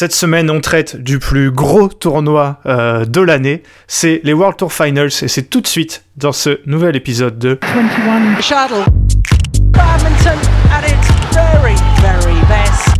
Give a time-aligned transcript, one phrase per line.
[0.00, 3.62] Cette semaine, on traite du plus gros tournoi euh, de l'année.
[3.86, 7.58] C'est les World Tour Finals et c'est tout de suite dans ce nouvel épisode de
[7.60, 8.86] 21 Shuttle.
[9.60, 10.38] Badminton
[10.72, 12.96] at its very, very best.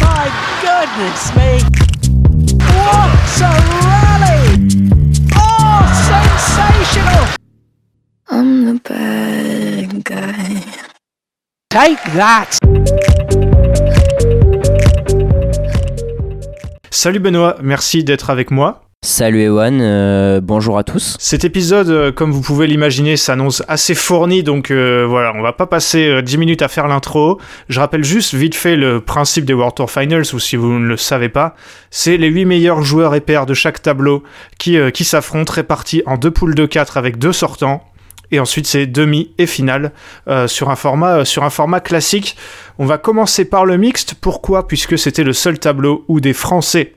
[0.00, 0.26] My
[0.60, 1.62] goodness me.
[2.74, 3.52] What a
[3.86, 4.42] rally!
[5.36, 7.28] Oh, sensational!
[8.28, 10.64] I'm the bad guy.
[11.70, 13.07] Take that!
[16.90, 18.82] Salut Benoît, merci d'être avec moi.
[19.04, 21.16] Salut Ewan, euh, bonjour à tous.
[21.20, 25.52] Cet épisode, euh, comme vous pouvez l'imaginer, s'annonce assez fourni, donc euh, voilà, on va
[25.52, 27.38] pas passer euh, 10 minutes à faire l'intro.
[27.68, 30.86] Je rappelle juste vite fait le principe des World Tour Finals, ou si vous ne
[30.86, 31.54] le savez pas,
[31.90, 34.24] c'est les 8 meilleurs joueurs et pairs de chaque tableau
[34.58, 37.84] qui, euh, qui s'affrontent, répartis en deux poules de 4 avec deux sortants.
[38.30, 39.92] Et ensuite, c'est demi et finale
[40.28, 42.36] euh, sur, un format, euh, sur un format classique.
[42.78, 44.14] On va commencer par le mixte.
[44.14, 44.68] Pourquoi?
[44.68, 46.94] Puisque c'était le seul tableau où des Français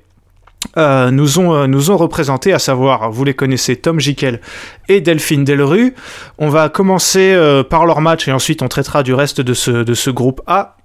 [0.77, 4.41] euh, nous, ont, euh, nous ont représentés, à savoir, vous les connaissez, Tom Jikel
[4.87, 5.95] et Delphine Delru.
[6.37, 9.71] On va commencer euh, par leur match et ensuite on traitera du reste de ce,
[9.71, 10.77] de ce groupe A.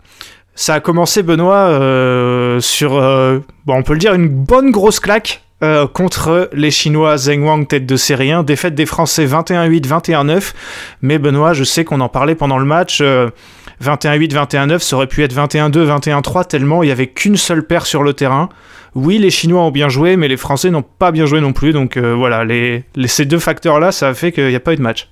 [0.55, 5.00] Ça a commencé, Benoît, euh, sur, euh, bon, on peut le dire, une bonne grosse
[5.00, 8.42] claque euh, contre les Chinois Zheng Wang, tête de série 1.
[8.42, 10.52] Défaite des Français 21-8, 21-9.
[11.02, 13.00] Mais Benoît, je sais qu'on en parlait pendant le match.
[13.00, 13.30] euh,
[13.82, 17.86] 21-8, 21-9, ça aurait pu être 21-2, 21-3, tellement il n'y avait qu'une seule paire
[17.86, 18.48] sur le terrain.
[18.97, 21.72] Oui, les Chinois ont bien joué, mais les Français n'ont pas bien joué non plus.
[21.72, 24.72] Donc euh, voilà, les, les- ces deux facteurs-là, ça a fait qu'il n'y a pas
[24.72, 25.08] eu de match.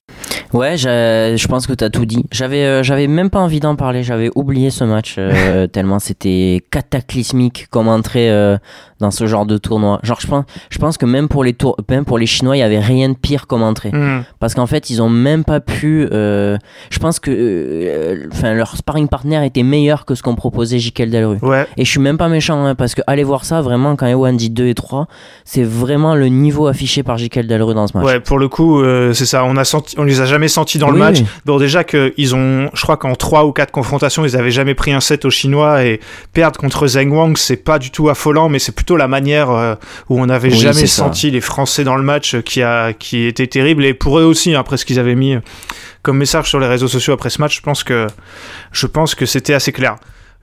[0.54, 2.24] Ouais, je pense que t'as tout dit.
[2.32, 4.02] J'avais, euh, j'avais même pas envie d'en parler.
[4.04, 8.56] J'avais oublié ce match euh, tellement c'était cataclysmique comme entrée euh,
[9.00, 9.98] dans ce genre de tournoi.
[10.04, 12.60] Genre, je pense, je pense que même pour les tours, même pour les Chinois, il
[12.60, 13.90] y avait rien de pire comme entrée.
[13.90, 14.22] Hmm.
[14.38, 16.06] Parce qu'en fait, ils ont même pas pu.
[16.10, 21.38] je pense que, enfin, leur sparring partner était meilleur que ce qu'on proposait Jikel Delru.
[21.42, 24.06] Ouais, Et je suis même pas méchant, hein, parce que allez voir ça, vraiment, quand
[24.06, 25.06] Ewan dit 2 et 3,
[25.44, 28.06] c'est vraiment le niveau affiché par Jikel Delru dans ce match.
[28.06, 29.44] ouais, pour le coup, euh, c'est ça.
[29.44, 31.20] On a senti, on les a jamais sentis dans le match.
[31.20, 31.26] oui.
[31.44, 34.92] Bon, déjà qu'ils ont, je crois qu'en 3 ou 4 confrontations, ils avaient jamais pris
[34.92, 36.00] un set aux Chinois et
[36.32, 39.74] perdre contre Zheng Wang, c'est pas du tout affolant, mais c'est plutôt la manière euh,
[40.08, 41.04] où on n'avait Oui, jamais ça.
[41.04, 43.84] senti les Français dans le match qui a, qui était terrible.
[43.84, 45.36] Et pour eux aussi, hein, après ce qu'ils avaient mis
[46.02, 48.06] comme message sur les réseaux sociaux après ce match, je pense que,
[48.72, 49.96] je pense que c'était assez clair.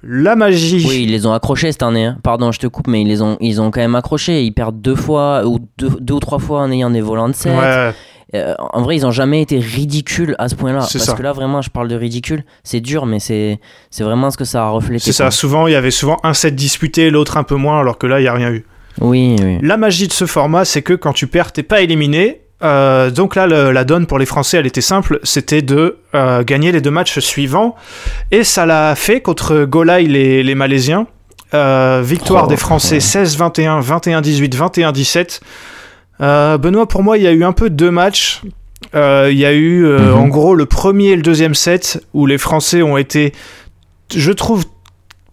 [0.03, 0.85] La magie.
[0.88, 2.06] Oui, ils les ont accrochés cette année.
[2.06, 2.17] hein.
[2.23, 4.44] Pardon, je te coupe, mais ils les ont, ils ont quand même accrochés.
[4.44, 7.34] Ils perdent deux fois ou deux, deux ou trois fois en ayant des volants de
[7.35, 7.51] 7.
[7.53, 7.91] Ouais,
[8.34, 10.79] en vrai, ils ont jamais été ridicules à ce point-là.
[10.79, 11.13] Parce ça.
[11.13, 12.45] que là, vraiment, je parle de ridicule.
[12.63, 13.59] C'est dur, mais c'est,
[13.90, 15.03] c'est vraiment ce que ça a reflété.
[15.03, 15.31] c'est ça.
[15.31, 18.22] Souvent, il y avait souvent un set disputé, l'autre un peu moins, alors que là,
[18.22, 18.66] il y a rien eu.
[19.01, 19.57] Oui, oui.
[19.61, 22.41] La magie de ce format, c'est que quand tu perds, t'es pas éliminé.
[22.63, 26.44] Euh, donc là, le- la donne pour les Français, elle était simple, c'était de euh,
[26.44, 27.75] gagner les deux matchs suivants.
[28.31, 31.07] Et ça l'a fait contre Golai, les, les Malaisiens.
[31.53, 32.99] Euh, victoire Oh, des Français ouais.
[33.25, 35.41] 16-21, 21-18, 21-17.
[36.22, 38.41] Euh, Benoît, pour moi, il y a eu un peu deux matchs.
[38.93, 40.13] Il y a eu, Mhm.
[40.16, 43.31] en gros, le premier et le deuxième set où les Français ont été,
[44.16, 44.66] je trouve,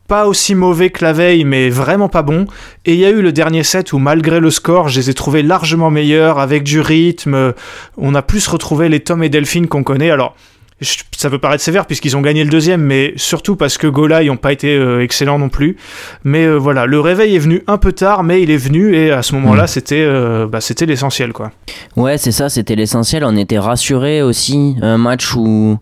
[0.08, 2.46] pas aussi mauvais que la veille, mais vraiment pas bons.
[2.86, 5.14] Et il y a eu le dernier set où, malgré le score, je les ai
[5.14, 7.52] trouvés largement meilleurs, avec du rythme.
[7.96, 10.10] On a plus retrouvé les Tom et Delphine qu'on connaît.
[10.10, 10.34] Alors,
[10.80, 14.28] ça peut paraître sévère puisqu'ils ont gagné le deuxième, mais surtout parce que Gola, ils
[14.28, 15.76] n'ont pas été euh, excellents non plus.
[16.24, 19.10] Mais euh, voilà, le réveil est venu un peu tard, mais il est venu et
[19.10, 21.50] à ce moment-là, c'était euh, bah, c'était l'essentiel, quoi.
[21.96, 23.24] Ouais, c'est ça, c'était l'essentiel.
[23.24, 24.76] On était rassurés aussi.
[24.80, 25.78] Un match où,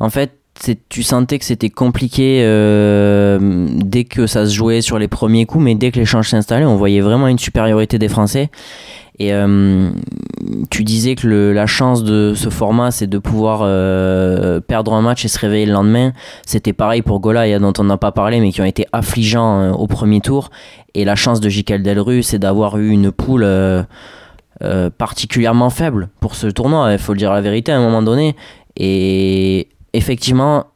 [0.00, 0.39] en fait,
[0.88, 3.38] tu sentais que c'était compliqué euh,
[3.76, 6.76] dès que ça se jouait sur les premiers coups, mais dès que l'échange s'installait, on
[6.76, 8.50] voyait vraiment une supériorité des Français.
[9.18, 9.90] Et euh,
[10.70, 15.24] tu disais que la chance de ce format, c'est de pouvoir euh, perdre un match
[15.24, 16.12] et se réveiller le lendemain.
[16.46, 19.86] C'était pareil pour Golaya, dont on n'a pas parlé, mais qui ont été affligeants au
[19.86, 20.50] premier tour.
[20.94, 23.46] Et la chance de Jikel Delru, c'est d'avoir eu une poule
[24.98, 28.36] particulièrement faible pour ce tournoi, il faut le dire la vérité à un moment donné.
[28.76, 30.66] Et effectivement,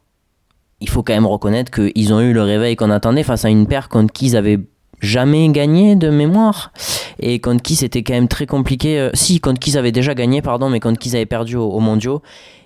[0.81, 3.67] il faut quand même reconnaître qu'ils ont eu le réveil qu'on attendait face à une
[3.67, 4.59] paire contre qui ils avaient
[5.01, 6.71] jamais gagné de mémoire
[7.19, 10.13] et contre qui c'était quand même très compliqué euh, si contre qui ils avaient déjà
[10.15, 12.21] gagné pardon mais contre qui ils avaient perdu au, au mondiaux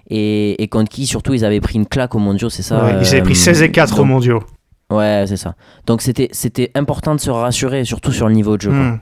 [0.09, 2.91] et, et contre qui surtout ils avaient pris une claque au mondiaux c'est ça Ouais,
[3.01, 4.43] ils avaient euh, pris 16 et 4 au donc- mondiaux.
[4.91, 5.55] ouais c'est ça
[5.87, 8.99] donc c'était c'était important de se rassurer surtout sur le niveau de jeu quoi.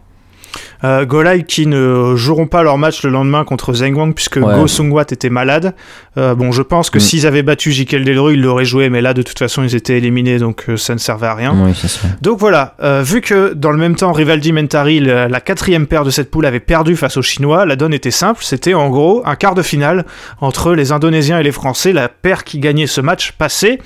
[0.83, 4.55] Euh, Golai qui ne joueront pas leur match le lendemain contre Zheng Wang puisque Ouais.
[4.55, 5.73] Go Sung-Wat était malade.
[6.17, 7.01] Euh, bon, je pense que Mm.
[7.01, 9.97] s'ils avaient battu Jikel Delru, ils l'auraient joué, mais là de toute façon ils étaient
[9.97, 11.55] éliminés donc euh, ça ne servait à rien.
[11.65, 11.73] oui
[12.21, 16.09] Donc voilà, vu que dans le même temps Rivaldi Mentari, la, la quatrième paire de
[16.11, 19.35] cette poule, avait perdu face aux Chinois, la donne était simple, c'était en gros un
[19.35, 20.05] quart de finale
[20.41, 23.79] entre les Indonésiens et les Français, la paire qui gagnait ce match passait.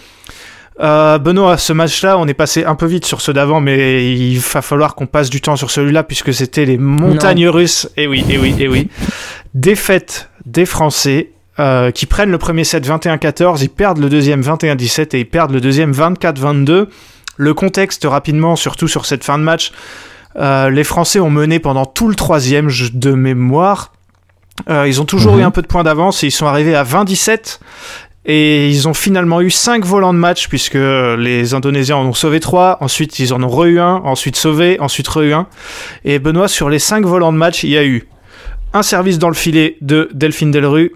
[0.79, 4.39] Euh, Benoît, ce match-là, on est passé un peu vite sur ceux d'avant, mais il
[4.39, 7.89] va falloir qu'on passe du temps sur celui-là puisque c'était les montagnes russes.
[7.97, 8.89] Et oui, et oui, et oui.
[9.53, 15.15] Défaite des Français euh, qui prennent le premier set 21-14, ils perdent le deuxième 21-17
[15.15, 16.87] et ils perdent le deuxième 24-22.
[17.37, 19.71] Le contexte rapidement, surtout sur cette fin de match,
[20.37, 23.91] euh, les Français ont mené pendant tout le troisième de mémoire.
[24.69, 26.83] Euh, ils ont toujours eu un peu de points d'avance et ils sont arrivés à
[26.83, 27.59] 20-17
[28.25, 32.39] et ils ont finalement eu 5 volants de match puisque les Indonésiens en ont sauvé
[32.39, 35.47] 3, ensuite ils en ont re-eu un, ensuite sauvé, ensuite re-eu un.
[36.05, 38.07] Et Benoît, sur les 5 volants de match, il y a eu
[38.73, 40.93] un service dans le filet de Delphine Delru,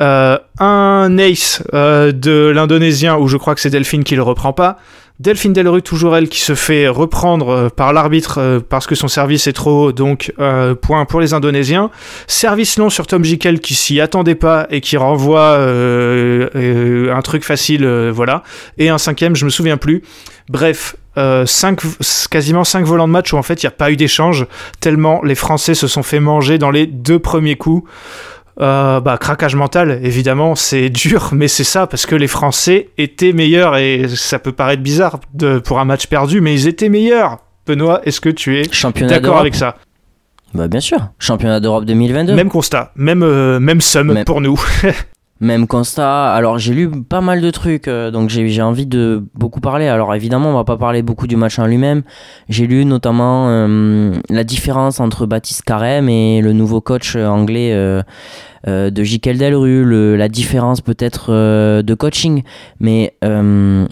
[0.00, 4.52] euh, un ace euh, de l'Indonésien où je crois que c'est Delphine qui le reprend
[4.52, 4.78] pas,
[5.22, 9.06] Delphine Delru, toujours elle, qui se fait reprendre euh, par l'arbitre euh, parce que son
[9.06, 11.92] service est trop haut, donc euh, point pour les Indonésiens.
[12.26, 17.86] Service long sur Tom Jikel qui s'y attendait pas et qui renvoie un truc facile,
[18.10, 18.42] voilà.
[18.78, 20.02] Et un cinquième, je me souviens plus.
[20.48, 20.96] Bref,
[21.46, 21.80] cinq,
[22.30, 24.46] quasiment 5 volants de match où en fait il n'y a pas eu d'échange,
[24.80, 27.88] tellement les Français se sont fait manger dans les deux premiers coups.
[28.62, 33.32] Euh, bah, craquage mental, évidemment, c'est dur, mais c'est ça, parce que les Français étaient
[33.32, 37.38] meilleurs, et ça peut paraître bizarre de, pour un match perdu, mais ils étaient meilleurs.
[37.66, 38.62] Benoît, est-ce que tu es
[39.06, 39.76] d'accord avec ça?
[40.54, 42.34] Bah bien sûr, championnat d'Europe 2022.
[42.34, 44.60] Même constat, même, euh, même somme pour nous.
[45.42, 46.32] Même constat.
[46.32, 49.88] Alors j'ai lu pas mal de trucs, euh, donc j'ai envie de beaucoup parler.
[49.88, 52.02] Alors évidemment, on va pas parler beaucoup du match en lui-même.
[52.48, 58.02] J'ai lu notamment euh, la différence entre Baptiste Carême et le nouveau coach anglais euh,
[58.64, 62.44] de Jikel Delru, la différence peut-être de coaching.
[62.78, 63.88] Mais il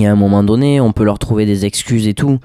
[0.00, 2.40] y a un moment donné, on peut leur trouver des excuses et tout.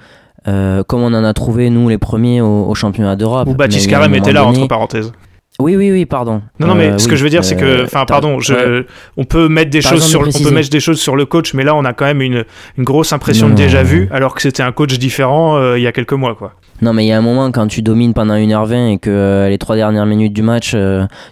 [0.45, 3.49] comme on en a trouvé nous les premiers au, championnat d'Europe.
[3.57, 5.11] Baptiste Carême était là entre parenthèses.
[5.59, 6.41] Oui, oui, oui, pardon.
[6.59, 8.83] Non, non, mais euh, ce que je veux dire, c'est que, euh, enfin, pardon, je,
[9.15, 11.63] on peut mettre des choses sur, on peut mettre des choses sur le coach, mais
[11.63, 12.43] là, on a quand même une,
[12.77, 15.87] une grosse impression de déjà vu, alors que c'était un coach différent euh, il y
[15.87, 16.53] a quelques mois, quoi.
[16.81, 19.57] Non, mais il y a un moment quand tu domines pendant 1h20 et que les
[19.57, 20.75] trois dernières minutes du match,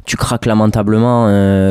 [0.05, 1.25] tu craques lamentablement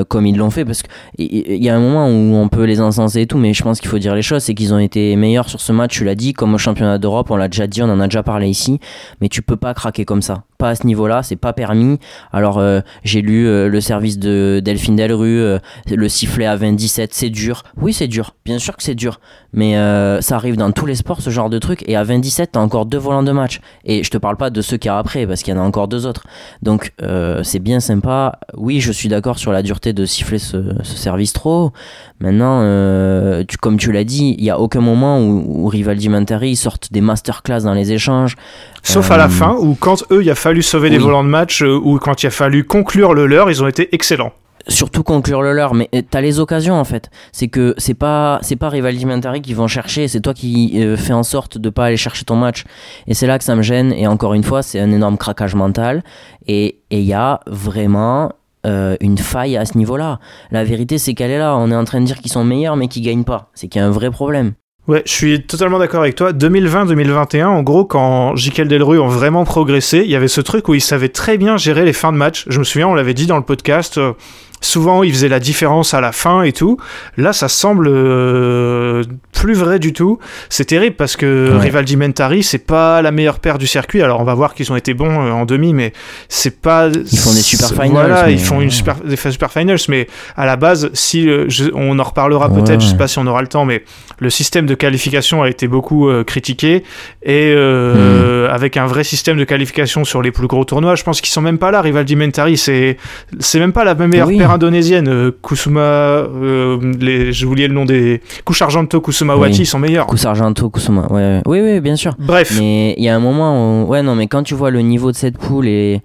[0.08, 3.22] comme ils l'ont fait, parce qu'il y a un moment où on peut les encenser
[3.22, 5.48] et tout, mais je pense qu'il faut dire les choses, c'est qu'ils ont été meilleurs
[5.48, 7.88] sur ce match, tu l'as dit, comme au championnat d'Europe, on l'a déjà dit, on
[7.88, 8.78] en a déjà parlé ici,
[9.20, 11.98] mais tu peux pas craquer comme ça pas à ce niveau-là, c'est pas permis.
[12.32, 15.58] Alors euh, j'ai lu euh, le service de Delphine Delru, euh,
[15.90, 17.64] le sifflet à 27, c'est dur.
[17.80, 19.18] Oui, c'est dur, bien sûr que c'est dur,
[19.52, 19.72] mais
[20.22, 21.82] ça arrive dans tous les sports ce genre de truc.
[21.88, 23.60] Et à 27, t'as encore deux volants de match.
[23.84, 25.64] Et je te parle pas de ceux qui a après, parce qu'il y en a
[25.64, 26.24] encore deux autres.
[26.62, 26.92] Donc
[27.42, 28.38] c'est bien sympa.
[28.56, 31.72] Oui, je suis d'accord sur la dureté de siffler ce, service trop.
[32.20, 32.60] Maintenant,
[33.44, 36.92] tu, comme tu l'as dit, il y a aucun moment où, où Rivaldi Mentari sortent
[36.92, 38.36] des masterclass dans les échanges.
[38.82, 41.62] Sauf à la fin, où quand eux, il a fallu sauver des volants de match,
[41.62, 44.32] euh, ou quand il a fallu conclure le leur, ils ont été excellents
[44.68, 47.10] surtout conclure le leur mais euh, t'as les occasions en fait.
[47.32, 49.06] C'est que c'est pas c'est pas Rivaldi
[49.42, 52.36] qui vont chercher c'est toi qui euh, fais en sorte de pas aller chercher ton
[52.36, 52.64] match.
[53.06, 55.54] Et c'est là que ça me gêne et encore une fois c'est un énorme craquage
[55.54, 56.02] mental.
[56.46, 58.32] Et il y a vraiment
[58.64, 60.20] une faille à ce niveau là
[60.52, 61.56] la vérité c'est qu'elle est là.
[61.56, 63.50] On est en train de dire qu'ils sont meilleurs mais qu'ils gagnent pas.
[63.54, 64.52] C'est qu'il y a un vrai problème.
[64.88, 66.32] Ouais, je suis totalement d'accord avec toi.
[66.32, 70.74] 2020-2021, en gros, quand Jikel Delru ont vraiment progressé, il y avait ce truc où
[70.74, 72.46] ils savaient très bien gérer les fins de match.
[72.48, 74.14] Je me souviens, on l'avait dit dans le podcast, euh,
[74.62, 76.78] souvent il faisait la différence à la fin et tout.
[77.18, 80.18] Là, ça semble euh, plus vrai du tout.
[80.48, 84.00] C'est terrible parce que Rivaldi Mentari, c'est pas la meilleure paire du circuit.
[84.02, 85.92] Alors on va voir qu'ils ont été bons euh, en demi, mais
[86.28, 86.88] c'est pas.
[86.88, 87.90] Ils font des super finals.
[87.90, 91.28] Voilà, ils font une super, des super finals, mais à la base, si
[91.74, 93.84] on en reparlera peut-être, je sais pas si on aura le temps, mais
[94.18, 96.84] le système de qualification a été beaucoup euh, critiqué
[97.22, 98.48] et hmm.
[98.50, 101.42] avec un vrai système de qualification sur les plus gros tournois, je pense qu'ils sont
[101.42, 101.80] même pas là.
[101.80, 102.96] Rivaldi Mentari, c'est
[103.40, 107.84] c'est même pas la meilleure paire indonésienne, euh, Kusuma, euh, les, je oublié le nom
[107.84, 108.20] des.
[108.44, 110.06] Kusargento, Kusuma Wati, ils sont meilleurs.
[110.06, 112.14] Kusargento, Kusuma, ouais, Oui, oui, bien sûr.
[112.18, 112.56] Bref.
[112.58, 113.86] Mais il y a un moment où.
[113.88, 116.00] Ouais, non, mais quand tu vois le niveau de cette poule et.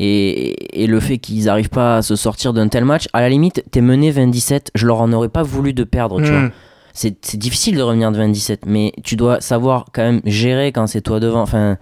[0.00, 3.28] Et, et, le fait qu'ils n'arrivent pas à se sortir d'un tel match, à la
[3.28, 6.38] limite, t'es mené 27, je leur en aurais pas voulu de perdre, tu hmm.
[6.38, 6.50] vois
[6.98, 11.00] c'est difficile de revenir de 27, mais tu dois savoir quand même gérer quand c'est
[11.00, 11.42] toi devant.
[11.42, 11.76] Enfin,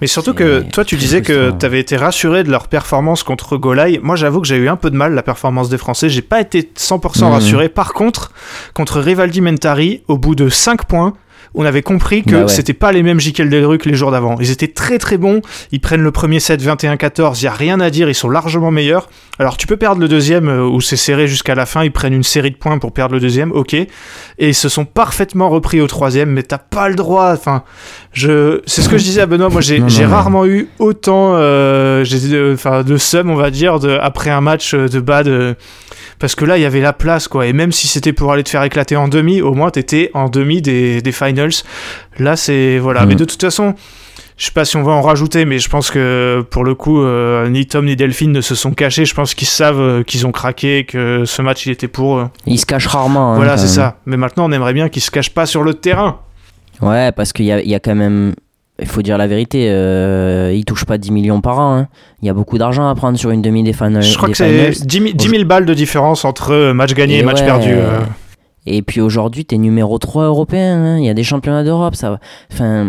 [0.00, 3.58] mais surtout que toi, tu disais que tu avais été rassuré de leur performance contre
[3.58, 4.00] Golai.
[4.02, 6.08] Moi, j'avoue que j'ai eu un peu de mal la performance des Français.
[6.08, 7.24] J'ai pas été 100% mmh.
[7.24, 7.68] rassuré.
[7.68, 8.32] Par contre,
[8.72, 11.12] contre Rivaldi Mentari, au bout de 5 points,
[11.54, 14.36] on avait compris que bah c'était pas les mêmes Jikel Delru que les jours d'avant.
[14.40, 15.42] Ils étaient très très bons.
[15.70, 17.40] Ils prennent le premier set 21-14.
[17.40, 18.08] Il y a rien à dire.
[18.08, 19.08] Ils sont largement meilleurs.
[19.38, 21.84] Alors tu peux perdre le deuxième euh, où c'est serré jusqu'à la fin.
[21.84, 23.52] Ils prennent une série de points pour perdre le deuxième.
[23.52, 23.74] Ok.
[23.74, 23.88] Et
[24.38, 26.30] ils se sont parfaitement repris au troisième.
[26.30, 27.32] Mais t'as pas le droit.
[27.32, 27.64] Enfin,
[28.12, 29.48] Je, c'est ce que je disais à Benoît.
[29.48, 33.30] Moi, j'ai, Non, j'ai non, mais- rarement eu autant, euh, j'ai- de, enfin, de seum,
[33.30, 35.28] on va dire, de, après un match euh, de bad.
[35.28, 35.54] euh,
[36.18, 37.46] parce que là, il y avait la place, quoi.
[37.46, 40.28] Et même si c'était pour aller te faire éclater en demi, au moins t'étais en
[40.28, 41.50] demi des, des finals.
[42.18, 43.06] Là, c'est voilà.
[43.06, 43.74] Mais de toute façon,
[44.36, 47.02] je sais pas si on va en rajouter, mais je pense que pour le coup,
[47.02, 49.04] euh, ni Tom ni Delphine ne se sont cachés.
[49.04, 52.28] Je pense qu'ils savent euh, qu'ils ont craqué, que ce match il était pour eux.
[52.46, 53.32] Il se cache rarement.
[53.32, 53.72] hein, voilà, c'est même.
[53.74, 53.96] ça.
[54.06, 56.20] Mais maintenant, on aimerait bien qu'ils se cachent pas sur le terrain.
[56.80, 58.34] Ouais, parce qu'il y a, il y a quand même.
[58.80, 61.76] Il faut dire la vérité, euh, il touche pas 10 millions par an.
[61.76, 61.88] hein.
[62.22, 64.02] Il y a beaucoup d'argent à prendre sur une demi des, finals.
[64.02, 64.86] Je crois des que c'est finals.
[64.86, 67.46] 10 000, 10 000 balles de différence entre match gagné et, Et match ouais.
[67.46, 67.70] perdu.
[67.74, 68.00] euh.
[68.66, 70.76] Et puis aujourd'hui, t'es numéro 3 européen.
[70.76, 70.98] hein.
[70.98, 71.94] Il y a des championnats d'Europe.
[71.96, 72.18] Ça,
[72.52, 72.86] enfin,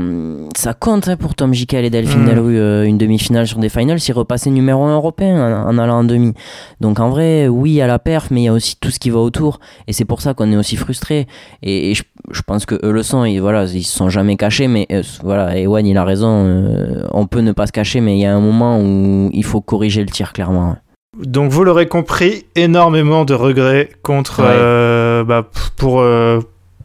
[0.55, 2.29] ça compte hein, pour Tom Jikel et Delphine Mm.
[2.29, 2.57] Delru.
[2.57, 6.03] euh, une demi-finale sur des finals, s'ils repassaient numéro 1 européen en, en allant en
[6.03, 6.33] demi.
[6.79, 8.91] Donc en vrai, oui, il y a la perf, mais il y a aussi tout
[8.91, 9.59] ce qui va autour.
[9.87, 11.27] Et c'est pour ça qu'on est aussi frustré.
[11.63, 13.23] Et, et je, je pense que eux le sont.
[13.25, 14.67] Et voilà, ils se sont jamais cachés.
[14.67, 16.45] Mais euh, voilà, Ewan, il a raison.
[16.45, 19.43] euh, on peut ne pas se cacher, mais il y a un moment où il
[19.43, 20.75] faut corriger le tir, clairement.
[21.23, 24.49] Donc vous l'aurez compris, énormément de regrets contre Ouais.
[25.23, 26.39] Euh, bah, pour euh,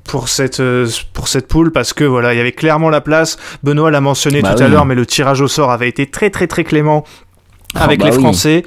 [0.05, 3.37] pour cette euh, pour cette poule parce que voilà, il y avait clairement la place.
[3.63, 6.31] Benoît l'a mentionné Bah tout à l'heure, mais le tirage au sort avait été très
[6.31, 7.05] très très clément
[7.75, 8.23] avec Ah bah les oui.
[8.23, 8.65] Français.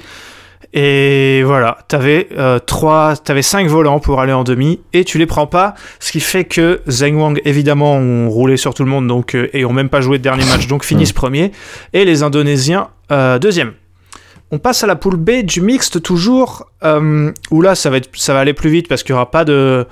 [0.74, 5.26] Et voilà, t'avais euh, trois, t'avais cinq volants pour aller en demi et tu les
[5.26, 9.06] prends pas, ce qui fait que Zheng Wang évidemment ont roulé sur tout le monde
[9.06, 11.52] donc euh, et ont même pas joué de dernier match donc finissent premier
[11.92, 13.72] et les Indonésiens euh, deuxième.
[14.54, 18.52] On passe à la poule B du mixte toujours, euh, où là ça va, aller
[18.52, 19.86] plus vite parce qu'il n'y aura pas de,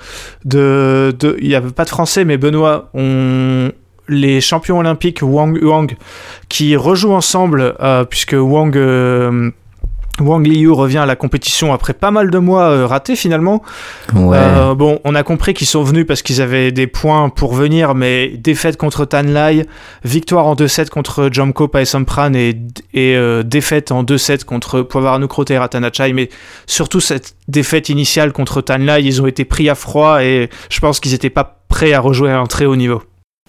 [0.44, 2.90] il y a pas de français, mais Benoît,
[4.10, 5.96] les champions olympiques Wang Huang
[6.50, 9.50] qui rejouent ensemble euh, puisque Wang euh,
[10.18, 13.62] Wang Liu revient à la compétition après pas mal de mois euh, ratés finalement.
[14.14, 14.36] Ouais.
[14.38, 17.94] Euh, bon, on a compris qu'ils sont venus parce qu'ils avaient des points pour venir,
[17.94, 19.66] mais défaite contre Tan Lai,
[20.04, 22.56] victoire en 2-7 contre Jomko Paesampran et,
[22.92, 26.12] et euh, défaite en 2-7 contre Poivaranukrote et Ratanachai.
[26.12, 26.28] Mais
[26.66, 30.80] surtout cette défaite initiale contre Tan Lai, ils ont été pris à froid et je
[30.80, 33.02] pense qu'ils n'étaient pas prêts à rejouer à un très haut niveau.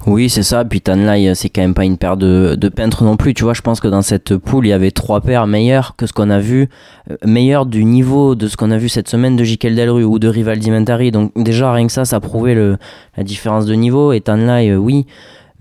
[0.08, 0.65] Oui, c'est ça.
[0.65, 3.34] Puis Tanlai, c'est quand même pas une paire de, de peintres non plus.
[3.34, 6.05] Tu vois, je pense que dans cette poule, il y avait trois paires meilleures que
[6.08, 6.70] ce qu'on a vu,
[7.10, 10.17] euh, meilleures du niveau de ce qu'on a vu cette semaine de Jikel Delru ou
[10.20, 11.12] de Rivaldi Mentari.
[11.12, 12.77] Donc déjà, rien que ça, ça prouvait le,
[13.15, 14.12] la différence de niveau.
[14.12, 15.05] Et Tanlai, euh, oui.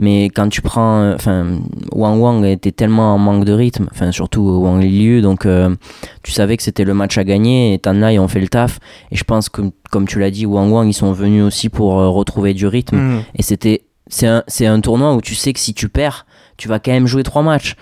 [0.01, 1.59] Mais quand tu prends, euh, enfin,
[1.93, 5.77] Wang Wang était tellement en manque de rythme, enfin surtout Wang Liu, donc euh,
[6.23, 8.79] tu savais que c'était le match à gagner et Tanlai ont fait le taf.
[9.13, 12.01] Et je pense que, comme tu l'as dit, Wang Wang, ils sont venus aussi pour
[12.01, 12.97] euh, retrouver du rythme.
[12.97, 13.23] Mm.
[13.37, 16.27] Et c'était c'est un, un tournoi où tu sais que si tu perds,
[16.57, 17.77] tu vas quand même jouer trois matchs.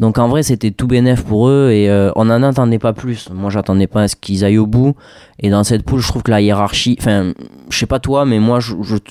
[0.00, 3.28] Donc en vrai, c'était tout bénef pour eux et euh, on n'en attendait pas plus.
[3.30, 4.96] Moi, j'attendais pas à ce qu'ils aillent au bout.
[5.38, 7.32] Et dans cette poule, je trouve que la hiérarchie, enfin,
[7.70, 8.58] je sais pas toi, mais moi,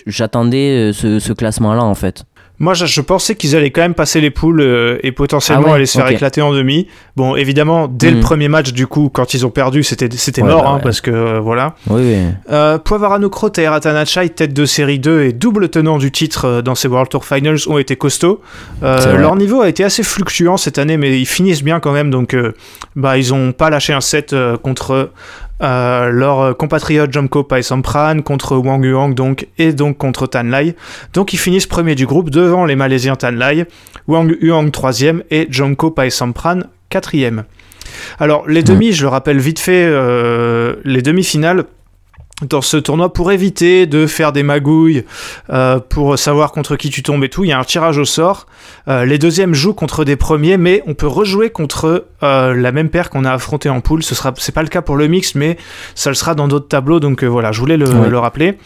[0.06, 2.26] j'attendais euh, ce, ce classement-là en fait.
[2.60, 5.70] Moi, je, je pensais qu'ils allaient quand même passer les poules euh, et potentiellement Ah
[5.72, 6.88] ouais, aller se faire éclater en demi.
[7.16, 8.22] Bon, évidemment, dès le Mhm.
[8.24, 10.82] premier match, du coup, quand ils ont perdu, c'était c'était Ouais, mort, bah hein, ouais.
[10.84, 11.74] parce que euh, voilà.
[11.90, 12.18] Oui, oui.
[12.52, 16.62] Euh, Poivarano Kroot et Ratanachai, tête de série 2 et double tenant du titre euh,
[16.62, 18.40] dans ces World Tour Finals, ont été costauds.
[18.82, 22.36] Leur niveau a été assez fluctuant cette année, mais ils finissent bien quand même, donc
[22.96, 25.10] bah, ils ont pas lâché un set contre
[25.62, 30.76] euh, leur compatriote Jomko Paesampran, contre Wang Yuang donc, et donc contre Tan Lai.
[31.14, 33.66] Donc ils finissent premier du groupe devant les Malaisiens Tan Lai,
[34.08, 37.44] Wang Yuang troisième et Jomko Paesampran quatrième.
[38.20, 41.66] Alors les demi, je le rappelle vite fait, euh, les demi-finales
[42.42, 45.06] dans ce tournoi pour éviter de faire des magouilles,
[45.52, 47.44] euh, pour savoir contre qui tu tombes et tout.
[47.44, 48.48] Il y a un tirage au sort.
[48.88, 52.90] Euh, les deuxièmes jouent contre des premiers, mais on peut rejouer contre euh, la même
[52.90, 54.04] paire qu'on a affronté en poule.
[54.04, 55.58] Ce sera, c'est pas le cas pour le mix, mais
[55.96, 57.00] ça le sera dans d'autres tableaux.
[57.00, 58.10] Donc voilà, je voulais le, Ouais.
[58.10, 58.58] le rappeler.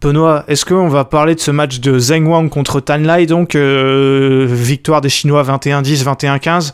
[0.00, 3.54] Benoît, est-ce qu'on va parler de ce match de Zheng Wang contre Tan Lai, donc
[3.54, 6.72] euh, victoire des Chinois 21-10, 21-15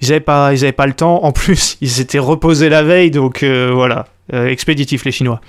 [0.00, 1.22] ils avaient pas, ils avaient pas le temps.
[1.22, 5.40] En plus, ils s'étaient reposés la veille, donc euh, voilà, Euh, expéditif les Chinois.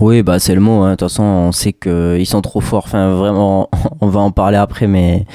[0.00, 0.82] Oui, bah c'est le mot.
[0.82, 0.92] hein.
[0.92, 2.84] De toute façon, on sait qu'ils sont trop forts.
[2.86, 3.68] Enfin, vraiment,
[4.00, 5.26] on va en parler après, mais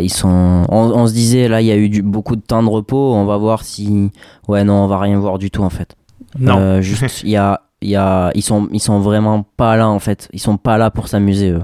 [0.00, 0.64] ils sont.
[0.68, 3.12] On, on se disait là, il y a eu du- beaucoup de temps de repos.
[3.14, 4.10] On va voir si.
[4.48, 5.96] Ouais, non, on va rien voir du tout en fait.
[6.38, 6.56] Non.
[6.58, 9.88] Euh, juste, il y a, il y a, ils sont, ils sont vraiment pas là
[9.88, 10.28] en fait.
[10.32, 11.50] Ils sont pas là pour s'amuser.
[11.50, 11.62] eux.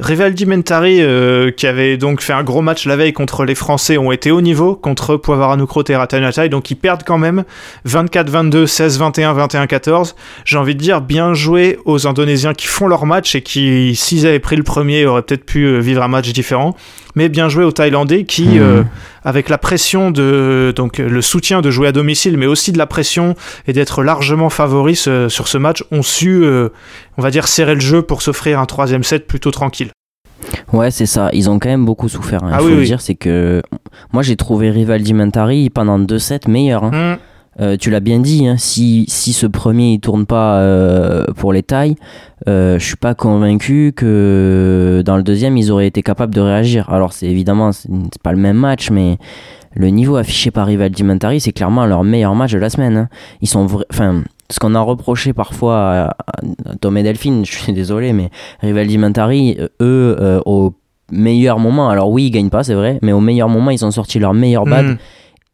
[0.00, 3.98] Rivaldi Mentari, euh, qui avait donc fait un gros match la veille contre les Français,
[3.98, 7.44] ont été au niveau contre Poivaranukroot et Ratanatai, donc ils perdent quand même
[7.86, 10.14] 24-22, 16-21, 21-14.
[10.46, 14.26] J'ai envie de dire bien joué aux Indonésiens qui font leur match et qui, s'ils
[14.26, 16.74] avaient pris le premier, auraient peut-être pu euh, vivre un match différent.
[17.14, 18.82] Mais bien joué aux Thaïlandais qui, euh,
[19.24, 22.86] avec la pression de donc le soutien de jouer à domicile, mais aussi de la
[22.86, 23.34] pression
[23.66, 26.68] et d'être largement favoris ce- sur ce match, ont su, euh,
[27.18, 29.90] on va dire, serrer le jeu pour s'offrir un troisième set plutôt tranquille.
[30.72, 31.28] Ouais, c'est ça.
[31.32, 32.40] Ils ont quand même beaucoup souffert.
[32.44, 32.84] Il Ah faut oui, le oui.
[32.86, 33.62] dire, c'est que
[34.12, 36.84] moi j'ai trouvé Rivaldi Mentari pendant deux sets meilleur.
[36.84, 36.90] hein.
[36.92, 37.18] Hum,
[37.58, 41.64] Euh, tu l'as bien dit, hein, si, si ce premier tourne pas euh, pour les
[41.64, 41.96] tailles,
[42.48, 46.88] euh, je suis pas convaincu que dans le deuxième ils auraient été capables de réagir.
[46.90, 49.18] Alors c'est évidemment c'est pas le même match, mais
[49.74, 52.96] le niveau affiché par Rivaldi Mentari c'est clairement leur meilleur match de la semaine.
[52.96, 53.08] hein.
[53.42, 57.72] Ils sont, enfin, ce qu'on a reproché parfois à, à Tom et Delphine, je suis
[57.72, 58.30] désolé, mais
[58.60, 60.72] Rivaldi Mentari, euh, eux, au
[61.10, 63.90] meilleur moment, alors oui ils gagnent pas c'est vrai, mais au meilleur moment ils ont
[63.90, 64.96] sorti leur meilleur bad hum.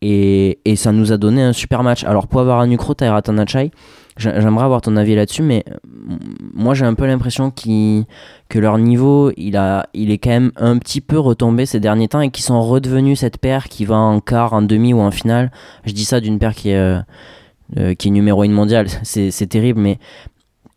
[0.02, 2.04] Et, et ça nous a donné un super match.
[2.04, 3.70] Alors pour avoir un Ukro Tairatanachaï,
[4.16, 5.74] j'aimerais avoir ton avis là-dessus, mais euh,
[6.54, 10.78] moi j'ai un peu l'impression que leur niveau, il, a, il est quand même un
[10.78, 14.20] petit peu retombé ces derniers temps et qu'ils sont redevenus cette paire qui va en
[14.20, 15.50] quart, en demi ou en finale.
[15.84, 17.00] Je dis ça d'une paire qui est, euh,
[17.78, 19.98] euh, qui est numéro 1 mondial, c'est c'est terrible, mais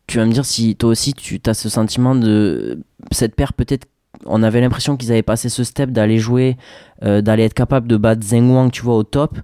[0.07, 2.79] tu vas me dire si toi aussi tu as ce sentiment de
[3.11, 3.85] cette paire peut-être
[4.25, 6.57] on avait l'impression qu'ils avaient passé ce step d'aller jouer,
[7.03, 9.37] euh, d'aller être capable de battre Zheng Wang, tu vois, au top.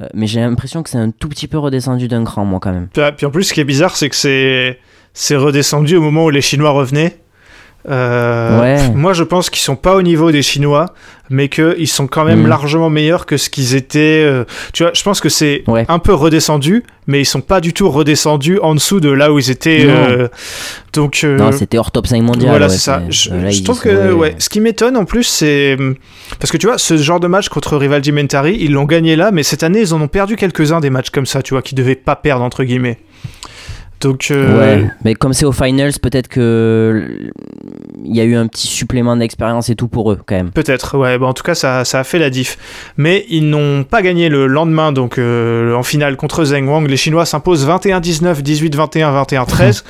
[0.00, 2.72] Euh, mais j'ai l'impression que c'est un tout petit peu redescendu d'un cran, moi, quand
[2.72, 2.88] même.
[2.88, 6.40] Puis, en plus, ce qui est bizarre, c'est que c'est redescendu au moment où les
[6.40, 7.18] Chinois revenaient.
[7.88, 8.88] Euh, Ouais.
[8.94, 10.86] Moi, je pense qu'ils sont pas au niveau des Chinois,
[11.30, 12.46] mais qu'ils sont quand même Mm.
[12.48, 14.22] largement meilleurs que ce qu'ils étaient.
[14.26, 15.84] euh, Tu vois, je pense que c'est Ouais.
[15.88, 19.38] un peu redescendu, mais ils sont pas du tout redescendus en dessous de là où
[19.38, 19.84] ils étaient.
[19.84, 19.92] Non.
[19.94, 20.28] euh,
[20.94, 22.50] Donc, Non, c'était hors top 5 mondial.
[22.50, 23.02] voilà, ouais, c'est ça.
[23.08, 25.76] Je, là, je ils trouve que, ouais, ce qui m'étonne en plus, c'est.
[26.40, 29.30] Parce que tu vois, ce genre de match contre Rivaldi Mentari, ils l'ont gagné là,
[29.32, 31.74] mais cette année, ils en ont perdu quelques-uns des matchs comme ça, tu vois, qui
[31.74, 32.98] devaient pas perdre, entre guillemets.
[34.00, 34.28] Donc.
[34.30, 37.30] euh, Ouais, mais comme c'est aux finals, peut-être que
[38.04, 40.50] il y a eu un petit supplément d'expérience et tout pour eux, quand même.
[40.50, 41.18] Peut-être, ouais.
[41.18, 42.56] Bon, en tout cas, ça, ça a fait la diff.
[42.96, 46.88] Mais ils n'ont pas gagné le lendemain, donc euh, en finale contre Zheng Wang.
[46.88, 49.82] Les Chinois s'imposent 21-19, 18-21, 21-13.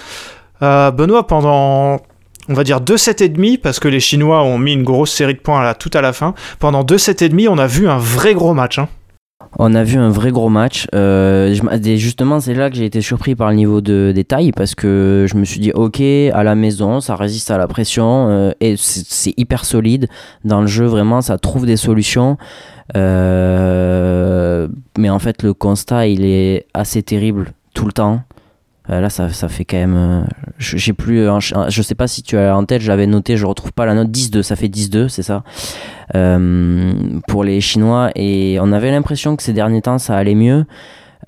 [0.63, 2.01] Euh, Benoît, pendant,
[2.49, 5.13] on va dire, deux sets et demi, parce que les Chinois ont mis une grosse
[5.13, 7.89] série de points tout à la fin, pendant deux sets et demi, on a vu
[7.89, 8.79] un vrai gros match.
[8.79, 8.89] Hein.
[9.57, 10.87] On a vu un vrai gros match.
[10.95, 11.55] Euh,
[11.97, 15.37] justement, c'est là que j'ai été surpris par le niveau de détail parce que je
[15.37, 19.07] me suis dit, ok, à la maison, ça résiste à la pression euh, et c'est
[19.09, 20.09] c'est hyper solide
[20.45, 20.85] dans le jeu.
[20.85, 22.37] Vraiment, ça trouve des solutions.
[22.97, 28.21] Euh, mais en fait, le constat, il est assez terrible tout le temps.
[28.91, 29.97] Euh, là, ça, ça fait quand même.
[29.97, 31.29] euh, plus.
[31.69, 33.95] je sais pas si tu as en tête, je l'avais noté, je retrouve pas la
[33.95, 34.43] note 10-2.
[34.43, 35.43] Ça fait 10-2, c'est ça
[36.15, 36.93] euh,
[37.29, 38.11] pour les Chinois.
[38.15, 40.65] Et on avait l'impression que ces derniers temps, ça allait mieux.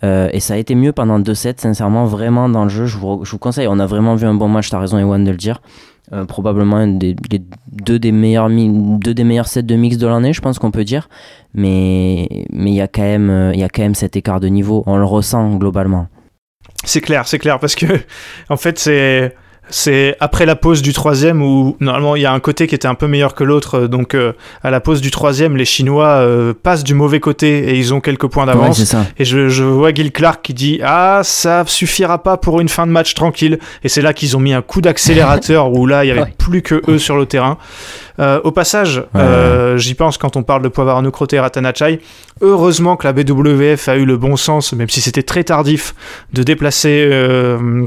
[0.02, 2.86] Euh, et ça a été mieux pendant 2-7, sincèrement, vraiment dans le jeu.
[2.86, 5.22] Je vous, je vous conseille, on a vraiment vu un bon match, t'as raison, Ewan,
[5.24, 5.60] de le dire.
[6.26, 7.14] Probablement des,
[7.70, 10.82] deux, des meilleurs, deux des meilleurs sets de mix de l'année, je pense qu'on peut
[10.82, 11.08] dire.
[11.54, 16.08] Mais il y, y a quand même cet écart de niveau, on le ressent globalement.
[16.84, 17.86] C'est clair, c'est clair, parce que,
[18.48, 19.34] en fait, c'est.
[19.72, 22.88] C'est après la pause du troisième où normalement il y a un côté qui était
[22.88, 24.32] un peu meilleur que l'autre, euh, donc euh,
[24.64, 28.00] à la pause du troisième, les Chinois euh, passent du mauvais côté et ils ont
[28.00, 28.82] quelques points Ouais, d'avance.
[28.82, 29.06] ça.
[29.16, 32.84] Et je, je vois Gil Clark qui dit Ah, ça suffira pas pour une fin
[32.84, 33.60] de match tranquille.
[33.84, 36.34] Et c'est là qu'ils ont mis un coup d'accélérateur où là, il y avait Ouais.
[36.36, 37.56] plus que eux sur le terrain.
[38.18, 42.00] Euh, au passage, euh, j'y pense quand on parle de Poivarano Crote et Ratanachai.
[42.42, 45.94] Heureusement que la BWF a eu le bon sens, même si c'était très tardif,
[46.32, 47.08] de déplacer.
[47.10, 47.86] euh,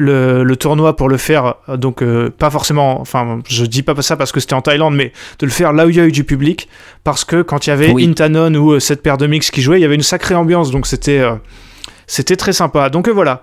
[0.00, 4.00] le, le tournoi pour le faire, euh, donc euh, pas forcément, enfin je dis pas
[4.00, 6.06] ça parce que c'était en Thaïlande, mais de le faire là où il y a
[6.06, 6.68] eu du public,
[7.02, 8.06] parce que quand il y avait Oui.
[8.08, 10.70] Intanon ou euh, cette paire de mix qui jouait, il y avait une sacrée ambiance,
[10.70, 11.34] donc c'était euh,
[12.06, 12.90] c'était très sympa.
[12.90, 13.42] Donc euh, voilà,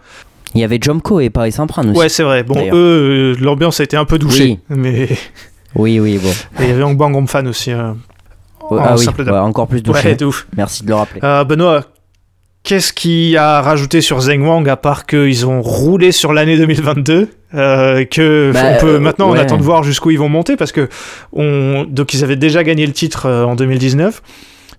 [0.53, 1.99] Il y avait Jomko et Paris Sampran aussi.
[1.99, 2.43] ouais c'est vrai.
[2.43, 5.09] Bon, eux, euh, l'ambiance a été un peu douchée, mais
[5.75, 6.29] Oui, oui, bon.
[6.61, 7.71] et il y avait Angbang Gomfan aussi.
[8.71, 10.09] Ah oui, ouais, encore plus douché.
[10.09, 10.47] ouais, de ouf.
[10.57, 11.19] Merci de le rappeler.
[11.23, 11.83] Euh, Benoît,
[12.63, 17.29] qu'est-ce qui a rajouté sur Zheng Wang à part qu'ils ont roulé sur l'année 2022
[17.53, 20.55] euh, que Bah, on peut euh, maintenant on attend de voir jusqu'où ils vont monter
[20.57, 20.89] parce que
[21.31, 24.21] on donc ils avaient déjà gagné le titre en 2019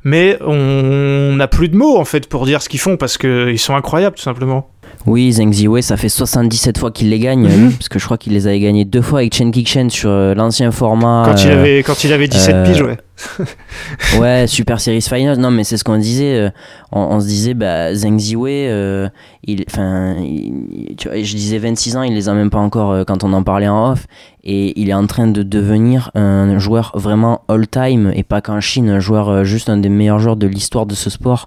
[0.04, 3.50] mais on n'a plus de mots en fait pour dire ce qu'ils font parce que
[3.50, 4.68] ils sont incroyables tout simplement.
[5.04, 7.72] Oui, Zheng Ziwei, ça fait 77 fois qu'il les gagne, Mhm.
[7.72, 10.72] parce que je crois qu'il les avait gagnés deux fois avec Chen Kikchen sur l'ancien
[10.72, 11.22] format.
[11.26, 12.96] Quand il avait quand il avait 17 euh, piges ouais.
[14.18, 15.38] Ouais, Super Series Finals.
[15.38, 16.36] Non, mais c'est ce qu'on disait.
[16.38, 16.50] euh,
[16.92, 19.08] on, on se disait, bah, Zheng Ziwei, euh,
[19.44, 23.32] il, enfin, je disais 26 ans, il les a même pas encore euh, quand on
[23.32, 24.06] en parlait en off.
[24.48, 28.88] Et il est en train de devenir un joueur vraiment all-time et pas qu'en Chine,
[28.90, 31.46] un joueur euh, juste un des meilleurs joueurs de l'histoire de ce sport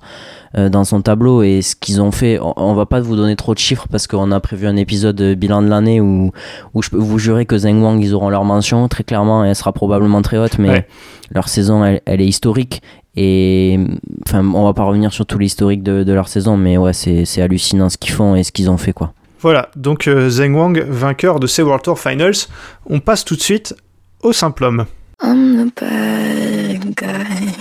[0.57, 1.43] dans son tableau.
[1.43, 4.07] Et ce qu'ils ont fait, on, on va pas vous donner trop de chiffres parce
[4.07, 6.31] qu'on a prévu un épisode bilan de l'année où,
[6.73, 9.49] où je peux vous jurer que Zheng Wang, ils auront leur mention très clairement et
[9.49, 10.87] elle sera probablement très haute, mais Ouais.
[11.31, 12.81] leur saison, elle, elle est historique.
[13.15, 13.79] Et
[14.25, 17.25] enfin, on va pas revenir sur tout l'historique de, de leur saison, mais ouais, c'est
[17.25, 19.13] c'est hallucinant ce qu'ils font et ce qu'ils ont fait, quoi.
[19.41, 22.47] Voilà, donc euh, Zheng Wang, vainqueur de ces World Tour Finals.
[22.85, 23.75] On passe tout de suite
[24.21, 24.85] au simple homme.
[25.23, 27.58] I'm the bad guy.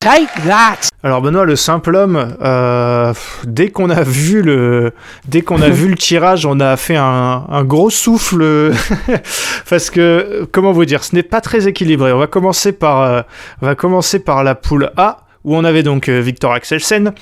[0.00, 0.90] Take that!
[1.02, 4.92] Alors Benoît, le simple homme, euh, dès qu'on a vu le,
[5.26, 8.72] dès qu'on a vu le tirage, on a fait un, gros souffle
[9.68, 12.12] parce que comment vous dire, ce n'est pas très équilibré.
[12.12, 13.22] On va commencer par, euh,
[13.60, 17.12] on va commencer par la poule A où on avait donc euh, Victor Axelsen,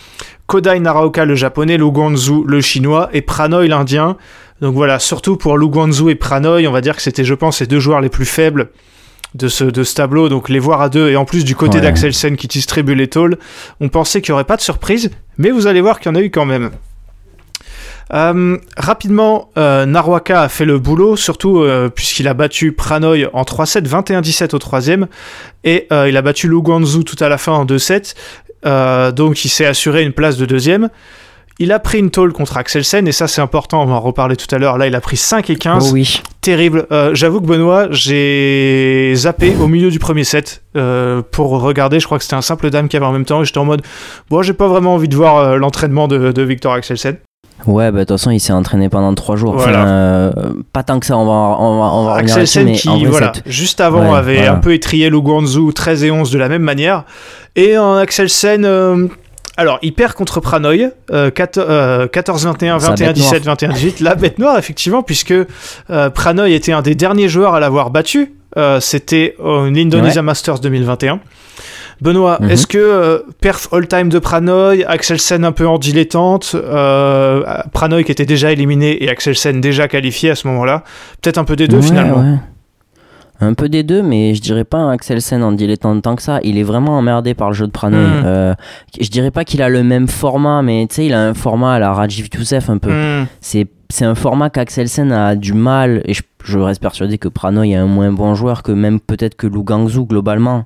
[0.46, 4.18] Kodai Naraoka le japonais, Lu Guanzu le chinois et Pranoy l'indien.
[4.60, 7.60] Donc voilà, surtout pour Lu Guanzu et Pranoy, on va dire que c'était, je pense,
[7.60, 8.68] les deux joueurs les plus faibles
[9.37, 11.77] de ce, de ce tableau, donc les voir à deux, et en plus du côté
[11.79, 11.83] Ouais.
[11.83, 13.38] d'Axelsen qui distribue les tôles,
[13.81, 16.18] on pensait qu'il n'y aurait pas de surprise, mais vous allez voir qu'il y en
[16.18, 16.70] a eu quand même.
[18.14, 23.42] Euh, rapidement, euh, Narwaka a fait le boulot, surtout euh, puisqu'il a battu Pranoy en
[23.42, 25.09] 3-7, 21-17 au troisième,
[25.64, 28.14] et il a battu Lu Guanzu tout à la fin en 2-7,
[28.64, 30.88] euh, donc il s'est assuré une place de deuxième.
[31.59, 34.37] Il a pris une tôle contre Axelsen, et ça c'est important, on va en reparler
[34.37, 34.79] tout à l'heure.
[34.79, 36.22] Là, il a pris 5 et 15 Oh oui.
[36.46, 36.87] Terrible.
[36.92, 41.98] Euh, J'avoue que Benoît, j'ai zappé au milieu du premier set euh, pour regarder.
[41.98, 43.42] Je crois que c'était un simple dame qui avait en même temps.
[43.42, 43.82] Et j'étais en mode,
[44.30, 47.16] bon, j'ai pas vraiment envie de voir euh, l'entraînement de, de Victor Axelsen.
[47.66, 49.56] Ouais, bah de toute façon, il s'est entraîné pendant trois jours.
[49.56, 50.30] Voilà.
[50.37, 53.04] Enfin, pas tant que ça, on va, on va, on va revenir là-dessus, Axelsen qui,
[53.04, 54.52] vrai, voilà, juste avant, Ouais, avait voilà.
[54.52, 57.04] un peu étrié Lu Guanzu 13 et 11 de la même manière.
[57.56, 59.09] Et un Axelsen.
[59.57, 64.01] Alors, il perd contre Pranoy, euh, 4, euh, 14-21, Sa bête 21-17, 21-18.
[64.03, 68.35] La bête noire, effectivement, puisque euh, Pranoy était un des derniers joueurs à l'avoir battu.
[68.57, 71.21] Euh, C'était une Indonesia Masters 2021.
[72.03, 72.51] Benoît, Mhm.
[72.51, 76.55] est-ce que euh, perf all-time de Pranoy, Axelsen un peu en dilettante,
[77.73, 80.85] Pranoy qui était déjà éliminé et Axelsen déjà qualifié à ce moment-là,
[81.23, 82.19] peut-être un peu des deux Ouais, finalement?
[82.19, 82.37] ouais.
[83.40, 86.40] Un peu des deux, mais je dirais pas Axelsen en dilettante tant que ça.
[86.42, 87.99] Il est vraiment emmerdé par le jeu de Pranoy.
[88.01, 88.22] Mm.
[88.25, 88.55] Euh,
[89.01, 91.75] je dirais pas qu'il a le même format, mais tu sais, il a un format
[91.75, 92.90] à la Rajiv Youssef un peu.
[92.90, 93.27] Hmm.
[93.40, 97.70] C'est c'est un format qu'Axelsen a du mal, et je, je reste persuadé que Pranoy
[97.70, 100.64] est un moins bon joueur que même peut-être que Lu Guangzhou globalement.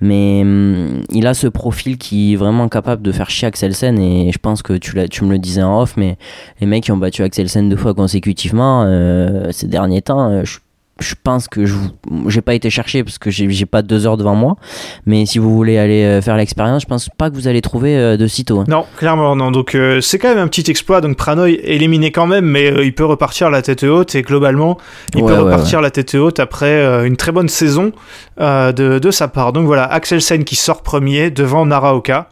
[0.00, 4.30] Mais hum, il a ce profil qui est vraiment capable de faire chier Axelsen, et
[4.32, 6.18] je pense que tu, l'as- tu me le disais en off, mais
[6.60, 10.58] les mecs qui ont battu Axelsen deux fois consécutivement euh, ces derniers temps, euh, je,
[10.98, 11.74] je pense que je
[12.28, 14.56] j'ai pas été chercher parce que j'ai pas deux heures devant moi,
[15.06, 17.96] mais si vous voulez aller euh, faire l'expérience, je pense pas que vous allez trouver
[17.96, 18.60] euh, de sitôt.
[18.60, 18.64] hein.
[18.68, 19.50] Non, clairement non.
[19.50, 21.00] Donc euh, c'est quand même un petit exploit.
[21.00, 24.78] Donc Pranoy éliminé quand même, mais euh, il peut repartir la tête haute et globalement
[25.16, 27.92] il Ouais, peut ouais, repartir la tête haute après euh, une très bonne saison
[28.38, 29.52] de, de sa part.
[29.52, 32.28] Donc voilà, Axelsen qui sort premier devant Naraoka.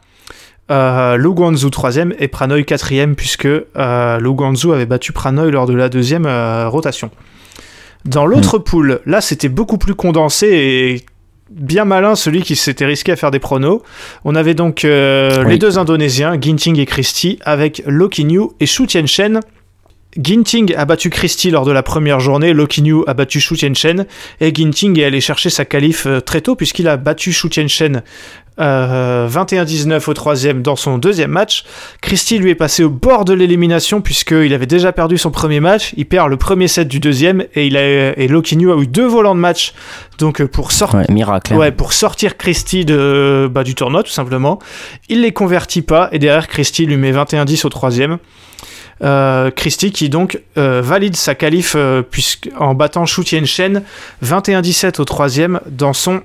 [0.71, 1.31] Euh, Lu
[1.73, 6.27] troisième et Pranoy quatrième puisque euh, Lu avait battu Pranoy lors de la deuxième
[6.69, 7.11] rotation.
[8.05, 11.05] Dans l'autre poule, là c'était beaucoup plus condensé et
[11.51, 13.83] bien malin celui qui s'était risqué à faire des pronos.
[14.25, 15.53] On avait donc euh, Oui.
[15.53, 19.41] les deux Indonésiens, Ginting et Christie, avec Loki New et Shu Tianchen.
[20.17, 24.07] Ginting a battu Christie lors de la première journée, Loki New a battu Shu Tianchen,
[24.41, 28.03] et Ginting est allé chercher sa qualif euh, très tôt puisqu'il a battu Shu Tianchen
[28.59, 31.65] euh, 21-19 au troisième dans son deuxième match.
[32.03, 35.95] Christie lui est passé au bord de l'élimination puisqu'il avait déjà perdu son premier match,
[35.97, 38.89] il perd le premier set du deuxième et, il a, et Loki New a eu
[38.89, 39.73] deux volants de match
[40.19, 41.55] donc euh, pour Ouais, miracle.
[41.55, 41.57] hein.
[41.57, 44.59] Ouais, pour sortir Christie de, bah, du tournoi, tout simplement.
[45.09, 48.19] Il les convertit pas, et derrière, Christie lui met 21-10 au troisième.
[49.03, 53.83] Euh, Christie qui donc euh, valide sa qualif euh, puisque, en battant Shu Tianchen
[54.23, 56.21] 21-17 au troisième dans son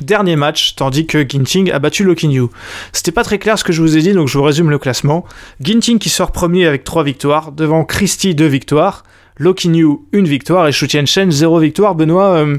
[0.00, 2.46] dernier match, tandis que Ginting a battu Lokinyu.
[2.92, 4.78] C'était pas très clair ce que je vous ai dit, donc je vous résume le
[4.78, 5.24] classement.
[5.60, 9.04] Ginting qui sort premier avec 3 victoires, devant Christie 2 victoires,
[9.38, 11.94] Lokinyu 1 victoire et Shu Tianchen 0 victoire.
[11.94, 12.58] Benoît, euh,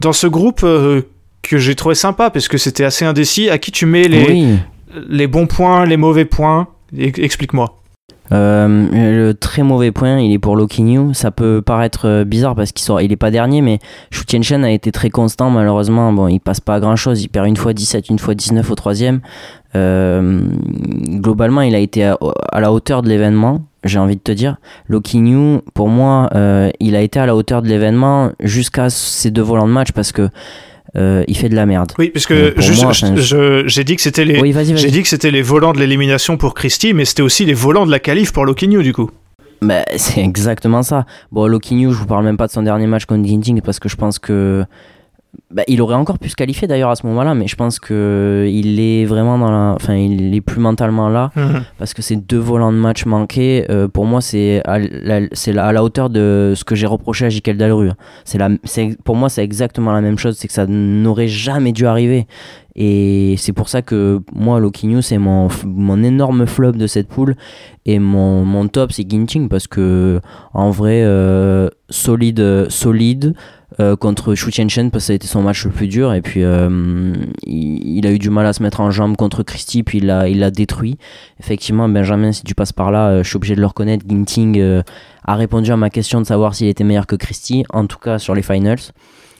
[0.00, 1.02] dans ce groupe euh,
[1.42, 4.58] que j'ai trouvé sympa parce que c'était assez indécis, à qui tu mets les, Oui.
[5.08, 6.68] les bons points, les mauvais points?
[6.98, 7.79] Explique-moi.
[8.32, 11.14] Euh, le très mauvais point, il est pour Loki New.
[11.14, 13.78] Ça peut paraître euh, bizarre parce qu'il sort, il est pas dernier, mais
[14.10, 15.50] Shu Tianchen a été très constant.
[15.50, 17.22] Malheureusement, bon, il passe pas à grand chose.
[17.22, 19.20] Il perd une fois 17, une fois 19 au troisième.
[19.76, 20.40] Euh,
[21.20, 22.18] globalement, il a été à,
[22.52, 23.62] à la hauteur de l'événement.
[23.82, 24.56] J'ai envie de te dire,
[24.88, 29.30] Loki New, pour moi, euh, il a été à la hauteur de l'événement jusqu'à ses
[29.30, 30.28] deux volants de match parce que
[30.96, 31.92] euh, il fait de la merde.
[31.98, 32.26] Oui, parce
[33.32, 36.36] Euh, j'ai dit que c'était les, Oui, j'ai dit que c'était les volants de l'élimination
[36.36, 39.10] pour Christie, mais c'était aussi les volants de la qualif pour Lokinyu du coup.
[39.62, 41.06] Bah, c'est exactement ça.
[41.32, 43.78] Bon, Loki New, je vous parle même pas de son dernier match contre Ginting parce
[43.78, 44.64] que je pense que.
[45.52, 48.48] Bah, il aurait encore pu se qualifier d'ailleurs à ce moment-là, mais je pense que
[48.50, 49.72] il est vraiment dans la.
[49.74, 51.30] Enfin, il est plus mentalement là
[51.78, 55.52] parce que ces deux volants de match manqués, euh, pour moi, c'est à la, c'est
[55.52, 57.90] la- à la hauteur de ce que j'ai reproché à Jikel Dalru.
[58.24, 61.72] C'est la, c'est, pour moi, c'est exactement la même chose, c'est que ça n'aurait jamais
[61.72, 62.26] dû arriver.
[62.76, 67.08] Et c'est pour ça que moi, Loki New, c'est mon, mon énorme flop de cette
[67.08, 67.34] poule.
[67.86, 70.20] Et mon, mon top, c'est Ginting parce que,
[70.54, 73.34] en vrai, euh, solide, solide.
[73.78, 76.22] Euh, contre Shu Chen parce que ça a été son match le plus dur et
[76.22, 77.12] puis euh,
[77.46, 80.28] il, a eu du mal à se mettre en jambe contre Christie puis il l'a
[80.28, 80.98] il détruit.
[81.38, 84.04] Effectivement, Benjamin, si tu passes par là, euh, je suis obligé de le reconnaître.
[84.08, 84.82] Ginting
[85.24, 88.18] a répondu à ma question de savoir s'il était meilleur que Christie, en tout cas
[88.18, 88.80] sur les finals.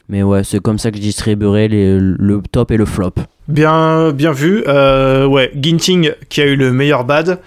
[0.09, 3.15] Mais ouais, c'est comme ça que je distribuerai les- le top et le flop.
[3.49, 4.63] Bien, bien vu.
[4.67, 7.41] Ouais, Ginting qui a eu le meilleur bad.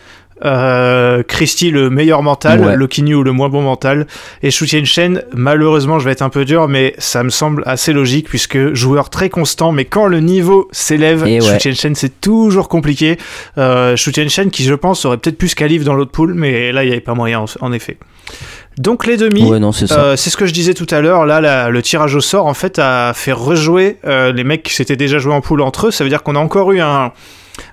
[0.46, 2.76] Euh, Christie le meilleur mental, Ouais.
[2.76, 4.08] Lokinyu le moins bon mental,
[4.42, 7.94] et Shu Shen malheureusement je vais être un peu dur, mais ça me semble assez
[7.94, 11.40] logique puisque joueur très constant, mais quand le niveau s'élève, ouais.
[11.60, 13.18] Shu Shen c'est toujours compliqué.
[13.58, 16.72] Euh, Shu Shen qui je pense aurait peut-être pu se qualif dans l'autre pool, mais
[16.72, 17.98] là il n'y avait pas moyen en, en effet.
[18.78, 20.00] Donc les demi, Ouais, non, c'est ça.
[20.00, 21.26] euh, c'est ce que je disais tout à l'heure.
[21.28, 24.74] Là, la- le tirage au sort, en fait, a fait rejouer euh, les mecs qui
[24.74, 25.92] s'étaient déjà joués en poule entre eux.
[25.92, 27.12] Ça veut dire qu'on a encore eu un,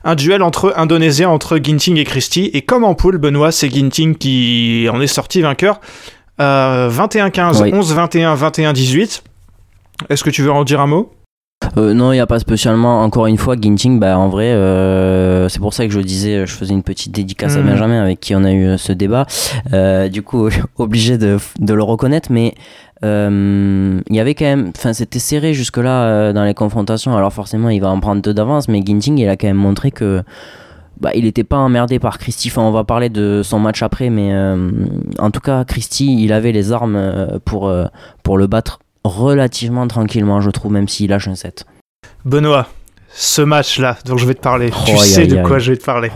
[0.05, 2.51] un duel entre Indonésiens, entre Ginting et Christie.
[2.55, 5.81] Et comme en poule, Benoît, c'est Ginting qui en est sorti vainqueur.
[6.41, 7.71] Euh, 21-15, Oui.
[7.73, 9.23] 11-21, 21-18.
[10.09, 11.13] Est-ce que tu veux en dire un mot?
[11.77, 13.03] Euh, non, il n'y a pas spécialement.
[13.03, 16.53] Encore une fois, Ginting, bah, en vrai, euh, c'est pour ça que je disais, je
[16.55, 17.67] faisais une petite dédicace à Mhm.
[17.67, 19.27] Benjamin avec qui on a eu ce débat.
[19.75, 20.49] Euh, du coup,
[20.79, 22.55] obligé de, de le reconnaître, mais
[23.03, 24.73] il y avait quand même.
[24.77, 27.17] Enfin, c'était serré jusque-là euh, dans les confrontations.
[27.17, 29.91] Alors, forcément, il va en prendre deux d'avance, mais Ginting, il a quand même montré
[29.91, 30.23] que.
[31.01, 32.49] Bah, il n'était pas emmerdé par Christie.
[32.51, 34.71] Enfin, on va parler de son match après, mais euh,
[35.19, 37.87] en tout cas, Christie, il avait les armes euh, pour, euh,
[38.23, 41.65] pour le battre relativement tranquillement, je trouve, même s'il lâche un set.
[42.27, 42.67] Benoît,
[43.09, 45.79] ce match-là dont je vais te parler, tu Oh, aïe, sais de quoi je vais
[45.79, 46.11] te parler.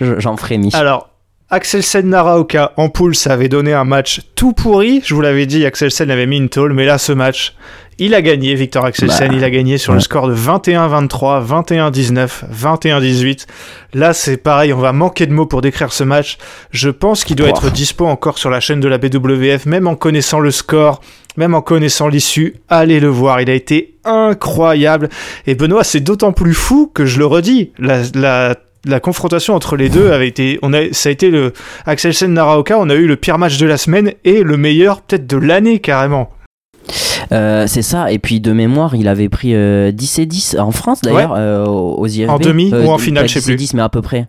[0.00, 0.68] Je- J'en frémis.
[0.74, 1.08] Alors,
[1.52, 5.02] Axelsen Naraoka en poule, ça avait donné un match tout pourri.
[5.04, 7.52] Je vous l'avais dit, Axelsen avait mis une tôle, mais là, ce match,
[7.98, 9.28] il a gagné, Victor Axelsen.
[9.28, 13.46] Bah, il a gagné sur le score de 21-23, 21-19, 21-18.
[13.92, 16.38] Là, c'est pareil, on va manquer de mots pour décrire ce match.
[16.70, 19.94] Je pense qu'il doit être dispo encore sur la chaîne de la BWF, même en
[19.94, 21.02] connaissant le score.
[21.36, 25.10] Même en connaissant l'issue, allez le voir, il a été incroyable.
[25.46, 29.76] Et Benoît, c'est d'autant plus fou que je le redis, la, la, la confrontation entre
[29.76, 31.52] les deux avait été, on a, ça a été le
[31.86, 35.26] Axelsen Naraoka, on a eu le pire match de la semaine et le meilleur peut-être
[35.26, 36.30] de l'année carrément.
[37.30, 40.70] Euh, c'est ça, et puis de mémoire, il avait pris euh, 10 et 10 en
[40.72, 42.28] France d'ailleurs, euh, aux IFB.
[42.30, 43.56] En demi Euh, ou en finale, je sais 10 et plus.
[43.56, 44.28] 10, mais à peu près.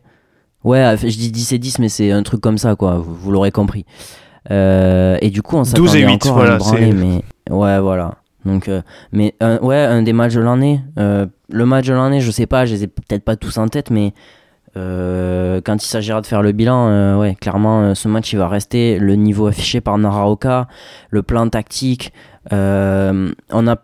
[0.63, 3.31] Ouais, je dis 10 et 10, mais c'est un truc comme ça, quoi, vous, vous
[3.31, 3.85] l'aurez compris.
[4.49, 8.15] Et du coup, on 12 et s'attendait 8, encore voilà, à mais ouais, voilà.
[8.45, 10.81] Donc, euh, mais un- ouais, un des matchs de l'année.
[10.99, 13.67] euh, le match de l'année, je sais pas, je les ai peut-être pas tous en
[13.67, 14.13] tête, mais
[14.75, 18.37] euh, quand il s'agira de faire le bilan, euh, ouais, clairement, euh, ce match il
[18.37, 20.67] va rester le niveau affiché par Naraoka,
[21.09, 22.11] le plan tactique.
[22.51, 23.75] on a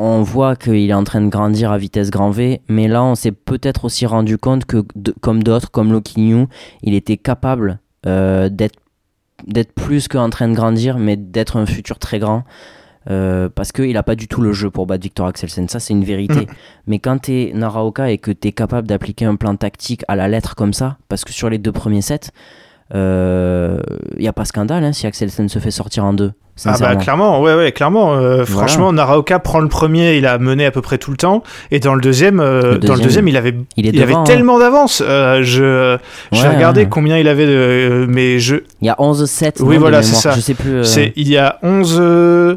[0.00, 3.16] on voit qu'il est en train de grandir à vitesse grand V, mais là on
[3.16, 4.84] s'est peut-être aussi rendu compte que,
[5.20, 6.46] comme d'autres, comme Lokinyu,
[6.82, 8.78] il était capable d'être
[9.46, 12.44] d'être plus qu'en train de grandir, mais d'être un futur très grand.
[13.10, 15.92] Euh, parce qu'il n'a pas du tout le jeu pour battre Victor Axelsen, ça c'est
[15.94, 16.46] une vérité.
[16.86, 20.16] Mais quand tu es Naraoka et que tu es capable d'appliquer un plan tactique à
[20.16, 22.30] la lettre comme ça, parce que sur les deux premiers sets,
[22.94, 26.32] il n'y a pas scandale hein, si Axelsen se fait sortir en deux.
[26.64, 28.14] Ah bah clairement, ouais ouais clairement.
[28.16, 31.44] euh, Franchement, Naraoka prend le premier, il a mené à peu près tout le temps,
[31.70, 34.24] et dans le deuxième, euh, Le dans le deuxième, il avait il avait hein.
[34.24, 35.00] tellement d'avance.
[35.06, 35.96] Euh, je
[36.32, 36.88] je vais Ouais, regarder ouais.
[36.88, 39.62] combien il avait de, euh, mais je Il y a 11-7.
[39.62, 40.32] Oui, non, voilà, c'est ça.
[40.32, 40.78] Je sais plus.
[40.78, 42.56] euh, C'est il y a 11 euh,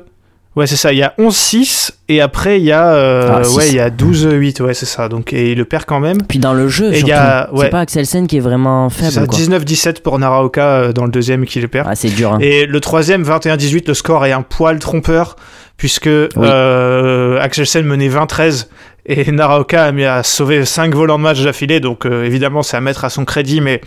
[0.57, 3.69] Ouais, c'est ça, il y a 11-6 et après il y a euh, Ah, ouais,
[3.69, 5.07] il y a 12-8, ouais, c'est ça.
[5.07, 6.17] Donc et il le perd quand même.
[6.27, 7.07] Puis dans le jeu, il surtout.
[7.09, 7.65] y a- ouais.
[7.65, 9.11] C'est pas Axelsen qui est vraiment faible.
[9.13, 9.37] ça, quoi.
[9.39, 11.87] 19-17 pour Naraoka euh, dans le deuxième qui le perd.
[11.89, 12.33] Ah, c'est dur.
[12.33, 12.39] hein.
[12.41, 15.37] Et le troisième, 21-18, le score est un poil trompeur,
[15.77, 18.67] puisque euh, Axelsen menait 20-13
[19.05, 22.77] et Naraoka a mis à sauver 5 volants de match d'affilée, donc euh, évidemment c'est
[22.77, 23.81] à mettre à son crédit, mais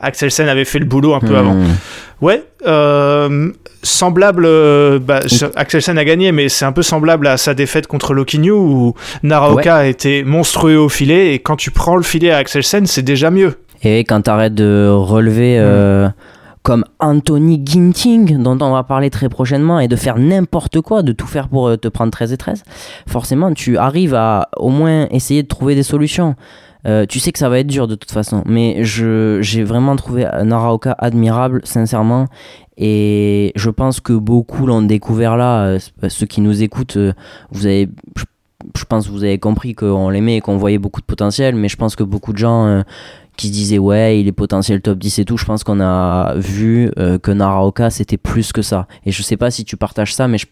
[0.00, 1.36] Axelsen avait fait le boulot un peu Hmm.
[1.36, 1.56] avant.
[2.22, 3.50] Ouais, euh,
[3.82, 4.44] semblable.
[4.46, 8.14] euh, bah, je- Axelsen a gagné, mais c'est un peu semblable à sa défaite contre
[8.14, 12.38] Lokinyu où Naraoka a été monstrueux au filet et quand tu prends le filet à
[12.38, 13.54] Axelsen, c'est déjà mieux.
[13.82, 14.96] Et quand t'arrêtes de Hmm.
[15.02, 16.08] relever euh,
[16.62, 21.12] comme Anthony Ginting, dont on va parler très prochainement, et de faire n'importe quoi, de
[21.12, 22.64] tout faire pour te prendre 13 et 13,
[23.06, 26.34] forcément, tu arrives à au moins essayer de trouver des solutions.
[26.86, 30.28] Euh, tu sais que ça va être dur de toute façon, mais j'ai vraiment trouvé
[30.44, 32.26] Naraoka admirable, sincèrement,
[32.76, 35.64] et je pense que beaucoup l'ont découvert là.
[35.66, 37.12] euh, Ceux qui nous écoutent, euh,
[37.50, 41.06] vous avez, je, pense que vous avez compris qu'on l'aimait et qu'on voyait beaucoup de
[41.06, 42.84] potentiel, mais je pense que beaucoup de gens
[43.36, 46.34] qui se disaient ouais, il est potentiel top 10 et tout, je pense qu'on a
[46.36, 46.90] vu
[47.22, 48.86] que Naraoka c'était plus que ça.
[49.04, 50.46] Et je sais pas si tu partages ça, mais je,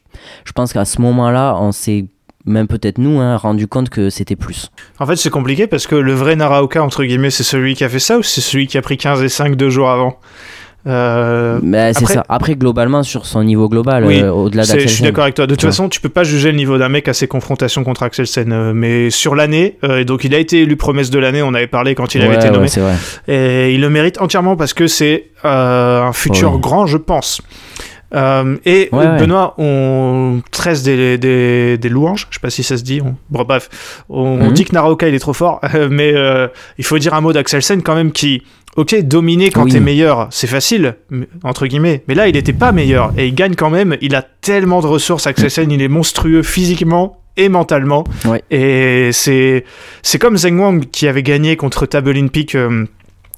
[0.45, 2.07] je pense qu'à ce moment-là, on s'est
[2.47, 4.71] même peut-être nous hein, rendu compte que c'était plus.
[4.99, 7.89] En fait, c'est compliqué parce que le vrai Naraoka, entre guillemets, c'est celui qui a
[7.89, 10.19] fait ça ou c'est celui qui a pris 15 et 5 deux jours avant?
[10.87, 12.25] Euh, Mais c'est après- ça.
[12.29, 15.47] Après, globalement, sur son niveau global, Oui, euh, au-delà c'est- je suis d'accord avec toi.
[15.47, 18.03] De toute façon, tu peux pas juger le niveau d'un mec à ses confrontations contre
[18.03, 18.53] Axelsen.
[18.53, 21.67] euh, mais sur l'année, euh, donc il a été élu promesse de l'année, on avait
[21.69, 22.69] parlé quand il avait Ouais, été ouais, nommé.
[22.69, 22.97] c'est vrai.
[23.29, 27.41] Et il le mérite entièrement parce que c'est euh, un futur grand, je pense.
[28.15, 29.19] Euh, et Ouais, ouais.
[29.19, 33.01] Benoît, on tresse des, des, des louanges, je sais pas si ça se dit.
[33.05, 33.69] On- Bon, bref,
[34.09, 34.53] on, on Mhm.
[34.53, 36.47] dit que Naraoka il est trop fort, mais euh,
[36.79, 38.43] il faut dire un mot d'Axelsen quand même qui,
[38.77, 39.73] ok, dominer quand Oui.
[39.73, 40.97] t'es meilleur, c'est facile,
[41.43, 43.97] entre guillemets, mais là il était pas meilleur et il gagne quand même.
[44.01, 48.05] Il a tellement de ressources, Axelsen, il est monstrueux physiquement et mentalement.
[48.27, 48.43] Ouais.
[48.53, 49.65] Et c'est
[50.03, 52.85] c'est comme Zheng Wang qui avait gagné contre Tabelin Peak euh,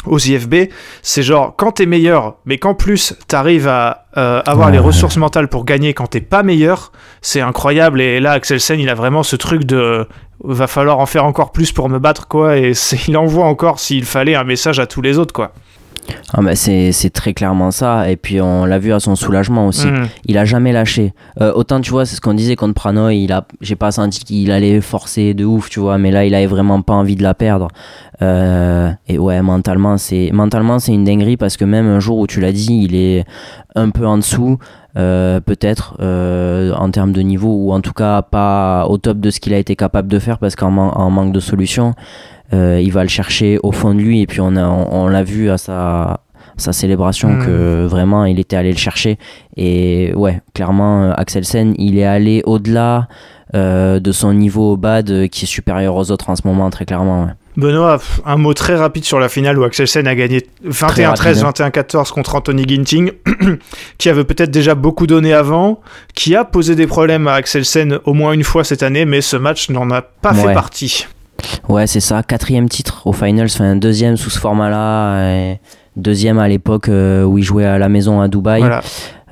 [0.06, 0.70] aux IFB.
[1.02, 4.84] C'est genre quand t'es meilleur, mais qu'en plus t'arrives à euh, avoir Ouais, les ouais.
[4.84, 6.92] ressources mentales pour gagner quand t'es pas meilleur,
[7.22, 8.00] c'est incroyable.
[8.00, 10.06] Et là, Axelsen, il a vraiment ce truc de
[10.44, 12.56] va falloir en faire encore plus pour me battre quoi.
[12.58, 12.72] Et
[13.08, 15.52] il envoie encore s'il fallait un message à tous les autres quoi.
[16.34, 18.10] Ah, bah, c'est très clairement ça.
[18.10, 19.86] Et puis, on l'a vu à son soulagement aussi.
[19.86, 20.08] Mm.
[20.26, 21.12] il a jamais lâché.
[21.40, 24.20] Euh, autant tu vois, c'est ce qu'on disait contre Pranoy, il a, j'ai pas senti
[24.24, 27.22] qu'il allait forcer de ouf, tu vois, mais là il avait vraiment pas envie de
[27.22, 27.68] la perdre.
[28.22, 32.26] Euh, et ouais, mentalement c'est, mentalement c'est une dinguerie parce que même un jour où
[32.26, 33.24] tu l'as dit, il est
[33.74, 34.58] un peu en dessous,
[34.96, 39.28] euh, peut-être euh, en termes de niveau ou en tout cas pas au top de
[39.30, 41.92] ce qu'il a été capable de faire parce qu'en man- en manque de solution,
[42.52, 45.22] il va le chercher au fond de lui et puis on a, on, on l'a
[45.22, 46.20] vu à sa
[46.58, 47.44] sa célébration Mm.
[47.44, 49.18] que vraiment il était allé le chercher
[49.58, 53.08] et ouais, clairement, euh, Axelsen, il est allé au-delà
[53.54, 56.68] euh, de son niveau au bad euh, qui est supérieur aux autres en ce moment,
[56.70, 57.24] très clairement.
[57.24, 57.30] ouais.
[57.58, 62.12] Benoît, un mot très rapide sur la finale où Axelsen a gagné 21-13, rapide, 21-14
[62.12, 63.12] contre Anthony Ginting,
[63.98, 65.80] qui avait peut-être déjà beaucoup donné avant,
[66.14, 69.36] qui a posé des problèmes à Axelsen au moins une fois cette année, mais ce
[69.36, 71.06] match n'en a pas fait partie.
[71.68, 75.60] Ouais, c'est ça, quatrième titre au finals, enfin deuxième sous ce format-là, et
[75.96, 78.80] deuxième à l'époque euh, où il jouait à la maison à Dubaï, Voilà.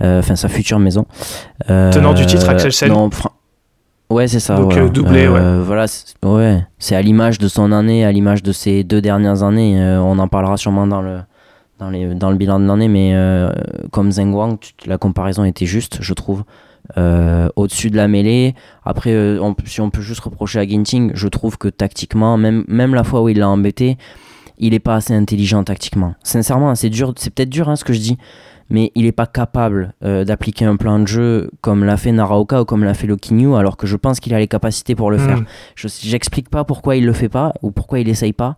[0.02, 1.06] Euh, enfin sa future maison.
[1.70, 2.88] Euh, Tenant du titre, Axelsen.
[2.88, 3.30] non, fran-
[4.10, 4.56] Ouais, c'est ça.
[4.56, 6.62] Donc, doublé, Euh, Voilà, c'est- ouais.
[6.78, 9.80] C'est à l'image de son année, à l'image de ses deux dernières années.
[9.80, 11.18] Euh, on en parlera sûrement dans le,
[11.78, 13.50] dans les, dans le bilan de l'année, mais euh,
[13.92, 16.44] comme Zheng Wang, la comparaison était juste, je trouve.
[16.98, 18.54] Euh, au-dessus de la mêlée.
[18.84, 22.62] Après, euh, on- si on peut juste reprocher à Ginting, je trouve que tactiquement, même,
[22.68, 23.96] même la fois où il l'a embêté,
[24.58, 26.14] il est pas assez intelligent tactiquement.
[26.22, 28.18] Sincèrement, c'est dur, c'est peut-être dur hein, ce que je dis,
[28.68, 32.60] mais il est pas capable euh, d'appliquer un plan de jeu comme l'a fait Naraoka
[32.60, 35.16] ou comme l'a fait Lokinyu, alors que je pense qu'il a les capacités pour le
[35.16, 35.38] faire.
[35.38, 35.46] Mm.
[35.76, 38.56] Je j'explique pas pourquoi il le fait pas ou pourquoi il essaye pas,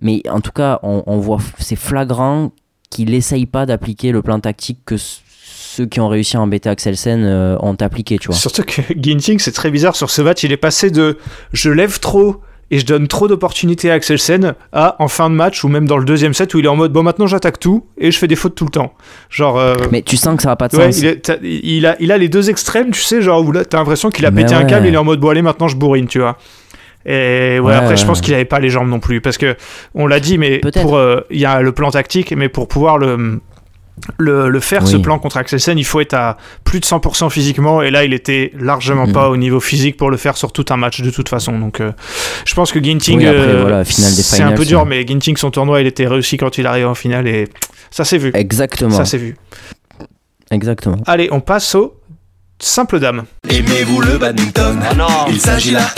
[0.00, 2.52] mais en tout cas, on, on voit, c'est flagrant
[2.90, 4.94] qu'il essaye pas d'appliquer le plan tactique que
[5.76, 8.36] ceux qui ont réussi à embêter Axelsen euh, ont appliqué, tu vois.
[8.36, 11.18] Surtout que Ginting, c'est très bizarre sur ce match, il est passé de
[11.52, 15.62] je lève trop et je donne trop d'opportunités à Axelsen à en fin de match
[15.62, 17.86] ou même dans le deuxième set où il est en mode bon maintenant j'attaque tout
[17.96, 18.92] et je fais des fautes tout le temps.
[19.30, 20.98] Genre euh, Mais tu sens que ça a pas de Ouais, sens.
[20.98, 23.64] il, est- t'as- il a, il a les deux extrêmes, tu sais, genre où là,
[23.64, 25.68] t'as l'impression qu'il a Mais pété un câble, il est en mode bon, allez, maintenant
[25.68, 26.36] je bourrine, tu vois.
[27.04, 29.54] Et ouais, Ouais, après, je pense qu'il avait pas les jambes non plus, parce que
[29.94, 33.40] on l'a dit, mais euh, il y a le plan tactique, mais pour pouvoir le
[34.18, 37.82] le, le faire ce plan contre Axelsen, il faut être à plus de 100% physiquement,
[37.82, 39.12] et là, il était largement Mhm.
[39.12, 41.58] pas au niveau physique pour le faire sur tout un match de toute façon.
[41.58, 41.92] Donc, euh,
[42.44, 45.80] je pense que Ginting, Oui, euh, voilà, c'est un peu dur, mais Ginting, son tournoi,
[45.80, 47.48] il était réussi quand il arrive en finale, et
[47.90, 48.30] ça s'est vu.
[48.34, 48.90] Exactement.
[48.90, 49.36] Ça s'est vu.
[50.50, 50.98] Exactement.
[51.06, 51.94] Allez, on passe au
[52.58, 53.24] simple dame.
[53.48, 54.80] Aimez-vous le badminton?
[55.28, 55.90] Il s'agit là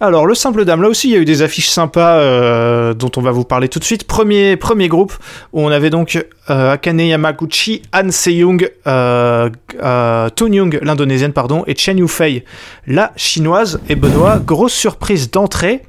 [0.00, 3.10] Alors, le simple dame, là aussi, il y a eu des affiches sympas euh, dont
[3.16, 4.04] on va vous parler tout de suite.
[4.04, 5.12] Premier, premier groupe
[5.52, 9.48] où on avait donc euh, Akane Yamaguchi, Han Se-young, euh,
[9.82, 12.44] euh, Young, l'indonésienne, pardon, et Chen Yufei,
[12.86, 13.80] la chinoise.
[13.88, 15.82] Et Benoît, grosse surprise d'entrée.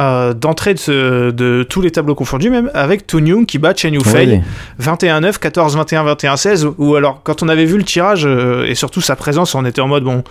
[0.00, 3.74] Euh, d'entrée de, ce- de tous les tableaux confondus même avec Toon Young qui bat
[3.76, 4.40] Chen Yufei Oui.
[4.84, 9.14] 21-9, 14-21, 21-16, ou alors quand on avait vu le tirage euh, et surtout sa
[9.16, 10.24] présence, on était en mode bon,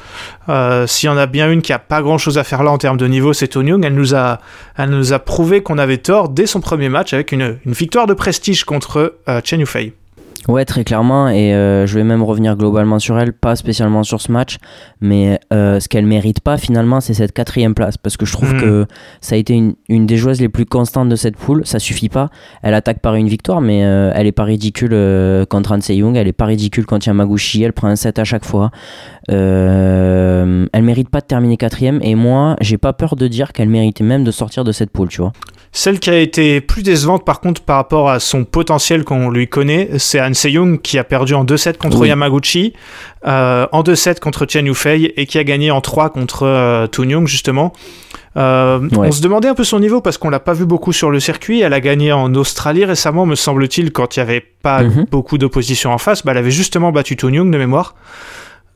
[0.49, 2.71] euh, s'il y en a bien une qui a pas grand chose à faire là
[2.71, 3.85] en termes de niveau, c'est Tony Young.
[3.85, 4.39] Elle nous a,
[4.77, 8.05] elle nous a prouvé qu'on avait tort dès son premier match avec une, une victoire
[8.07, 9.93] de prestige contre euh, Chen Yufei.
[10.49, 14.19] Ouais, très clairement, et euh, je vais même revenir globalement sur elle, pas spécialement sur
[14.19, 14.57] ce match,
[14.99, 18.53] mais euh, ce qu'elle mérite pas finalement, c'est cette quatrième place, parce que je trouve
[18.55, 18.59] Mhm.
[18.61, 18.85] que
[19.21, 22.09] ça a été une, une des joueuses les plus constantes de cette poule, ça suffit
[22.09, 22.29] pas,
[22.61, 24.89] elle attaque par une victoire, mais euh, elle est pas ridicule
[25.49, 28.43] contre Han Se-young, elle est pas ridicule contre Yamaguchi, elle prend un set à chaque
[28.43, 28.71] fois,
[29.29, 34.03] elle mérite pas de terminer quatrième, et moi, j'ai pas peur de dire qu'elle méritait
[34.03, 35.31] même de sortir de cette poule, tu vois.
[35.75, 39.47] Celle qui a été plus décevante par contre par rapport à son potentiel qu'on lui
[39.47, 42.09] connaît, c'est Han Se-young qui a perdu en 2-7 contre Oui.
[42.09, 42.73] Yamaguchi,
[43.25, 47.09] euh, en 2-7 contre Chen Yufei et qui a gagné en 3 contre euh, Toon
[47.09, 47.73] Young justement.
[48.37, 49.07] Euh, Ouais.
[49.07, 51.19] On se demandait un peu son niveau parce qu'on l'a pas vu beaucoup sur le
[51.19, 51.61] circuit.
[51.61, 55.05] Elle a gagné en Australie récemment, me semble-t-il, quand il y avait pas Mhm.
[55.11, 56.23] beaucoup d'opposition en face.
[56.23, 57.95] Bah, elle avait justement battu Toon Young de mémoire.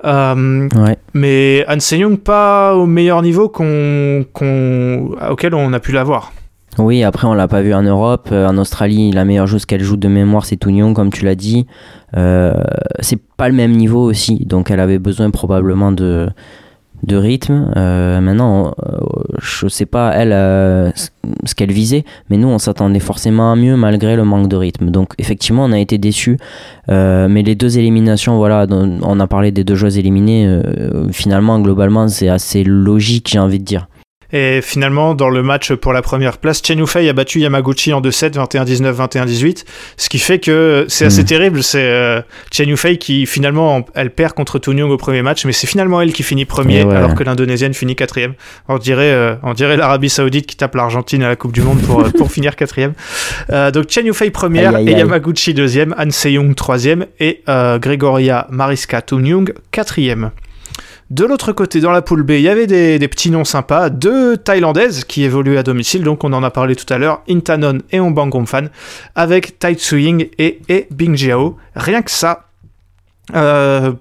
[0.06, 0.98] Euh, Ouais.
[1.14, 6.32] mais Han Se-young pas au meilleur niveau qu'on, qu'on- auquel on a pu la voir.
[6.80, 8.30] Oui, après on l'a pas vu en Europe.
[8.32, 11.36] Euh, en Australie, la meilleure chose qu'elle joue de mémoire, c'est Tounion, comme tu l'as
[11.36, 11.66] dit.
[12.16, 12.54] Euh,
[13.00, 16.28] c'est pas le même niveau aussi, donc elle avait besoin probablement de
[17.04, 17.72] de rythme.
[17.78, 18.98] Euh, maintenant, euh,
[19.40, 20.32] je sais pas elle
[20.96, 24.90] ce- qu'elle visait, mais nous on s'attendait forcément à mieux malgré le manque de rythme.
[24.90, 26.38] Donc effectivement, on a été déçus.
[26.88, 30.62] Mais les deux éliminations, voilà, on a parlé des deux joueuses éliminées.
[31.12, 33.88] finalement, globalement, c'est assez logique, j'ai envie de dire.
[34.34, 38.02] Et finalement, dans le match pour la première place, Chen Yufei a battu Yamaguchi en
[38.02, 39.64] 2-7, 21-19, 21-18.
[39.96, 41.26] Ce qui fait que c'est assez Mm.
[41.26, 41.64] terrible.
[41.64, 42.22] C'est euh,
[42.52, 46.02] Chen Yufei qui finalement, elle perd contre Toon Young au premier match, mais c'est finalement
[46.02, 46.96] elle qui finit premier, ouais.
[46.96, 48.34] alors que l'Indonésienne finit quatrième.
[48.68, 51.82] On dirait, euh, on dirait l'Arabie Saoudite qui tape l'Argentine à la Coupe du Monde
[51.82, 52.94] pour, euh, pour finir quatrième.
[53.52, 54.98] Euh, donc Chen Yufei première Aïe, aïe, et.
[54.98, 60.32] Yamaguchi deuxième, Han Se-young troisième et euh, Gregoria Mariska Toon Young quatrième.
[61.10, 64.36] De l'autre côté, dans la poule B, il y avait des, petits noms sympas, deux
[64.36, 68.02] Thaïlandaises qui évoluent à domicile, donc on en a parlé tout à l'heure, Intanon et
[68.02, 68.66] Ombangomfan,
[69.16, 71.56] avec Tai Tsuing et, et Bing Jiao.
[71.76, 72.50] Rien que ça.
[73.36, 73.94] Euh,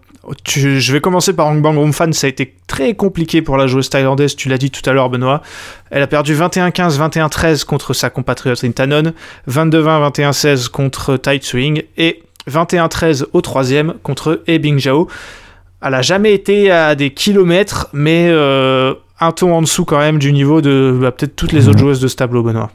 [0.44, 4.48] je vais commencer par Ombangomfan, ça a été très compliqué pour la joueuse thaïlandaise, tu
[4.48, 5.42] l'as dit tout à l'heure Benoît.
[5.90, 9.12] Elle a perdu 21-15, 21-13 contre sa compatriote Intanon,
[9.48, 15.06] 22-20, 21-16 contre Tai Tsuing et 21-13 au troisième contre E Bing Jiao.
[15.82, 20.18] Elle a jamais été à des kilomètres, mais euh, un ton en dessous quand même
[20.18, 22.70] du niveau de bah, peut-être toutes les autres joueuses de ce tableau, Benoît.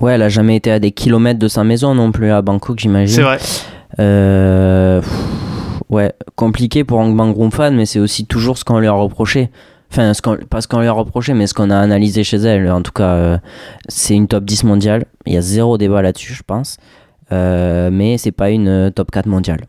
[0.00, 2.78] Ouais, elle a jamais été à des kilomètres de sa maison non plus à Bangkok,
[2.78, 3.14] j'imagine.
[3.14, 3.38] C'est vrai.
[3.98, 5.10] Euh, pff,
[5.90, 9.50] ouais, compliqué pour Hang Bang Fan, mais c'est aussi toujours ce qu'on lui a reproché.
[9.90, 12.36] Enfin, ce qu'on- pas ce qu'on lui a reproché, mais ce qu'on a analysé chez
[12.36, 12.70] elle.
[12.70, 13.38] En tout cas, euh,
[13.88, 15.06] c'est une top 10 mondiale.
[15.26, 16.76] Il y a zéro débat là-dessus, je pense.
[17.32, 19.60] Euh, mais c'est pas une top 4 mondiale.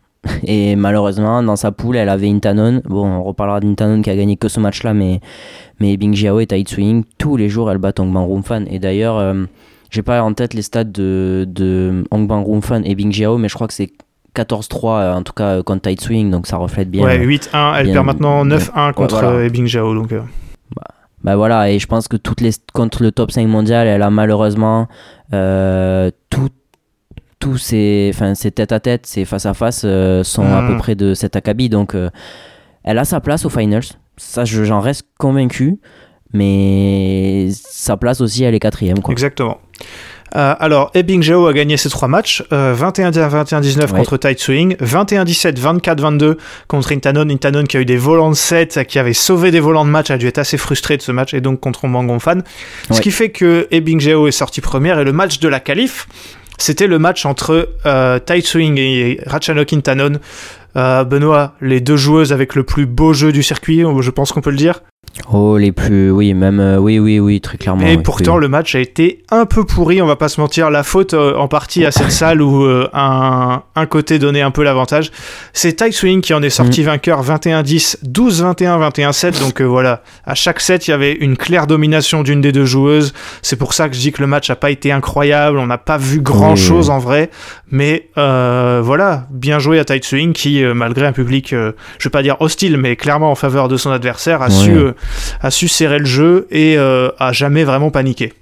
[0.44, 2.82] Et malheureusement, dans sa poule, elle avait Intanon.
[2.84, 5.20] Bon, on reparlera d'Intanon qui a gagné que ce match-là, mais,
[5.80, 8.66] mais Bing Jiao et Tai Tsuing, tous les jours, elle bat Hong Bang Fan.
[8.70, 9.44] Et d'ailleurs, euh,
[9.90, 13.48] j'ai pas en tête les stats de, de Hong Bang Fan et Bing Jiao, mais
[13.48, 13.90] je crois que c'est
[14.36, 17.04] 14-3 euh, en tout cas euh, contre Tai Swing, donc ça reflète bien.
[17.04, 19.30] ouais, euh, 8-1, elle bien- perd maintenant 9-1 contre voilà.
[19.30, 19.94] euh, Ebing Jiao.
[19.94, 20.20] Donc, euh,
[21.24, 24.10] Bah voilà, et je pense que toutes les contre le top 5 mondial, elle a
[24.10, 24.86] malheureusement
[25.34, 26.48] euh, tout
[27.40, 30.76] tous ces enfin ces tête à tête, ces face à face euh, sont à peu
[30.76, 32.10] près de cet acabit, donc euh,
[32.84, 33.82] elle a sa place aux finals.
[34.16, 35.78] Ça, je- j'en reste convaincu,
[36.32, 39.00] mais sa place aussi, elle est quatrième.
[39.00, 39.12] Quoi.
[39.12, 39.58] Exactement.
[40.36, 43.98] Euh, alors, Ebing Jiao a gagné ses trois matchs, euh, 21-21-19 Ouais.
[43.98, 46.36] contre Tai Tsuing, 21-17, 24-22
[46.68, 47.28] contre Intanon.
[47.28, 50.08] Intanon qui a eu des volants de 7, qui avait sauvé des volants de match,
[50.12, 51.80] a dû être assez frustré de ce match, et donc contre
[52.20, 52.44] Fan.
[52.90, 53.00] Ce Ouais.
[53.00, 56.06] qui fait que Ebing Jiao est sorti première, et le match de la qualif,
[56.62, 60.20] c'était le match entre euh, Tsuing et Ratchanok Intanon.
[60.76, 64.40] Euh, Benoît, les deux joueuses avec le plus beau jeu du circuit, je pense qu'on
[64.40, 64.82] peut le dire.
[65.32, 66.10] Oh, les plus.
[66.10, 66.60] Oui, même.
[66.60, 67.86] euh, oui, oui, oui, très clairement.
[67.86, 68.40] Et oui, pourtant, oui.
[68.42, 70.70] le match a été un peu pourri, on va pas se mentir.
[70.70, 74.50] La faute euh, en partie à cette salle où euh, un, un côté donnait un
[74.50, 75.10] peu l'avantage.
[75.52, 76.50] C'est Tai Swing qui en est Mm.
[76.50, 79.40] sorti vainqueur 21-10, 12-21, 21-7.
[79.40, 83.12] Donc voilà, à chaque set, il y avait une claire domination d'une des deux joueuses.
[83.42, 85.58] C'est pour ça que je dis que le match a pas été incroyable.
[85.58, 87.30] On n'a pas vu grand chose Oui, en vrai.
[87.70, 91.72] Mais voilà, bien joué à Tai Swing qui, malgré un public, je
[92.04, 94.72] vais pas dire hostile, mais clairement en faveur de son adversaire, a, su,
[95.40, 98.32] a su serrer le jeu et euh, a jamais vraiment paniqué.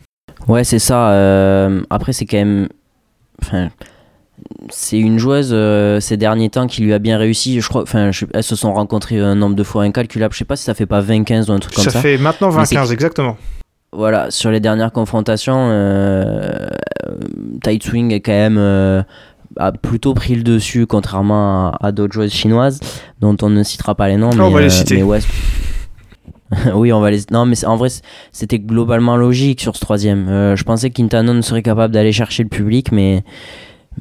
[0.47, 1.11] Ouais, c'est ça.
[1.11, 2.69] euh, après, c'est quand même.
[3.43, 3.69] Enfin.
[4.71, 7.61] C'est une joueuse euh, ces derniers temps qui lui a bien réussi.
[7.61, 10.33] Je crois, enfin, je- elles se sont rencontrées un nombre de fois incalculable.
[10.33, 12.01] Je sais pas si ça fait pas 20-15 ou un truc comme Ça, ça.
[12.01, 13.37] fait maintenant Mais c'est 20-15, exactement.
[13.93, 16.69] Voilà, sur les dernières confrontations, euh,
[17.63, 19.05] Tai Swing est quand même
[19.57, 22.79] a plutôt pris le dessus, contrairement à, à d'autres joueuses chinoises
[23.21, 24.31] dont on ne citera pas les noms.
[24.33, 24.97] On mais, va les citer.
[24.97, 25.19] mais ouais,
[26.75, 27.21] oui, on va les.
[27.31, 27.89] Non, mais en vrai,
[28.33, 30.29] c'était globalement logique sur ce troisième.
[30.29, 33.23] Euh, je pensais qu'Intanon serait capable d'aller chercher le public, mais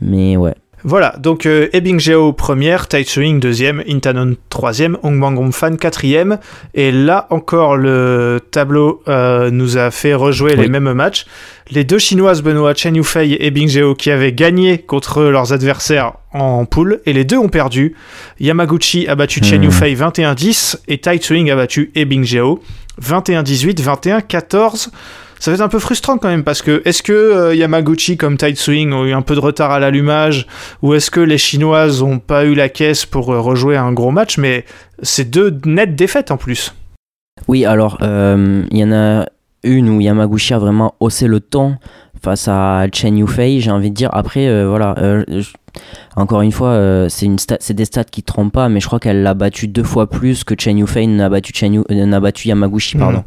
[0.01, 0.55] mais ouais.
[0.89, 6.39] Voilà, donc euh, Ebing Jiao première, Tai Tsuing deuxième, Intanon troisième, Hong Bang Fan quatrième.
[6.75, 11.25] Et là encore, le tableau euh, nous a fait rejouer les mêmes matchs.
[11.71, 16.13] Les deux Chinoises, Benoît Chen Yufei et Ebing Jiao, qui avaient gagné contre leurs adversaires
[16.31, 17.93] en poule, et les deux ont perdu.
[18.39, 19.61] Yamaguchi a battu Chen.
[19.61, 22.61] Yufei 21-10 et Tai Tsuing a battu Ebing Jiao
[23.01, 24.87] 21-18, 21-14.
[25.39, 28.37] Ça va être un peu frustrant quand même parce que est-ce que euh, Yamaguchi comme
[28.37, 30.47] Tide Swing ont eu un peu de retard à l'allumage
[30.81, 34.11] ou est-ce que les Chinoises ont pas eu la caisse pour euh, rejouer un gros
[34.11, 34.65] match mais
[35.01, 36.73] c'est deux nettes défaites en plus.
[37.47, 39.27] Oui, alors euh, il y en a
[39.63, 41.77] une où Yamaguchi a vraiment haussé le ton
[42.23, 44.09] face à Chen Yufei, j'ai envie de dire.
[44.13, 45.53] Après, euh, voilà, euh, je-
[46.15, 48.87] encore une fois, euh, c'est une sta- c'est des stats qui trompent pas, mais je
[48.87, 52.47] crois qu'elle l'a battu deux fois plus que Chen Yufei n'a battu, Chen n'a battu
[52.47, 52.97] Yamaguchi.
[52.97, 53.03] Mhm.
[53.03, 53.23] Pardon.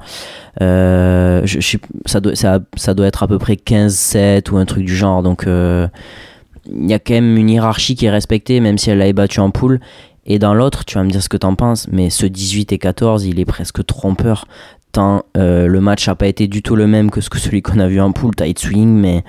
[0.61, 1.77] Je, je
[2.07, 5.23] ça, doit, ça, ça doit être à peu près 15-7 ou un truc du genre.
[5.23, 9.13] Donc, il y a quand même une hiérarchie qui est respectée, même si elle l'avait
[9.13, 9.81] battu en poule.
[10.27, 12.79] Et dans l'autre, tu vas me dire ce que t'en penses, mais ce 18 et
[12.79, 14.45] 14, il est presque trompeur.
[14.93, 17.63] Tant euh, le match n'a pas été du tout le même que ce que celui
[17.63, 19.23] qu'on a vu en poule, tight swing, mais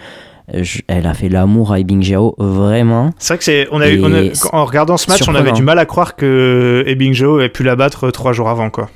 [0.53, 3.11] je- elle a fait l'amour à Ibing Jiao, vraiment.
[3.19, 5.35] C'est vrai que c'est on a eu on a- Et en regardant ce match on
[5.35, 8.49] avait du mal à croire que Ebing Joe ait pu la battre euh, trois jours
[8.49, 8.89] avant quoi.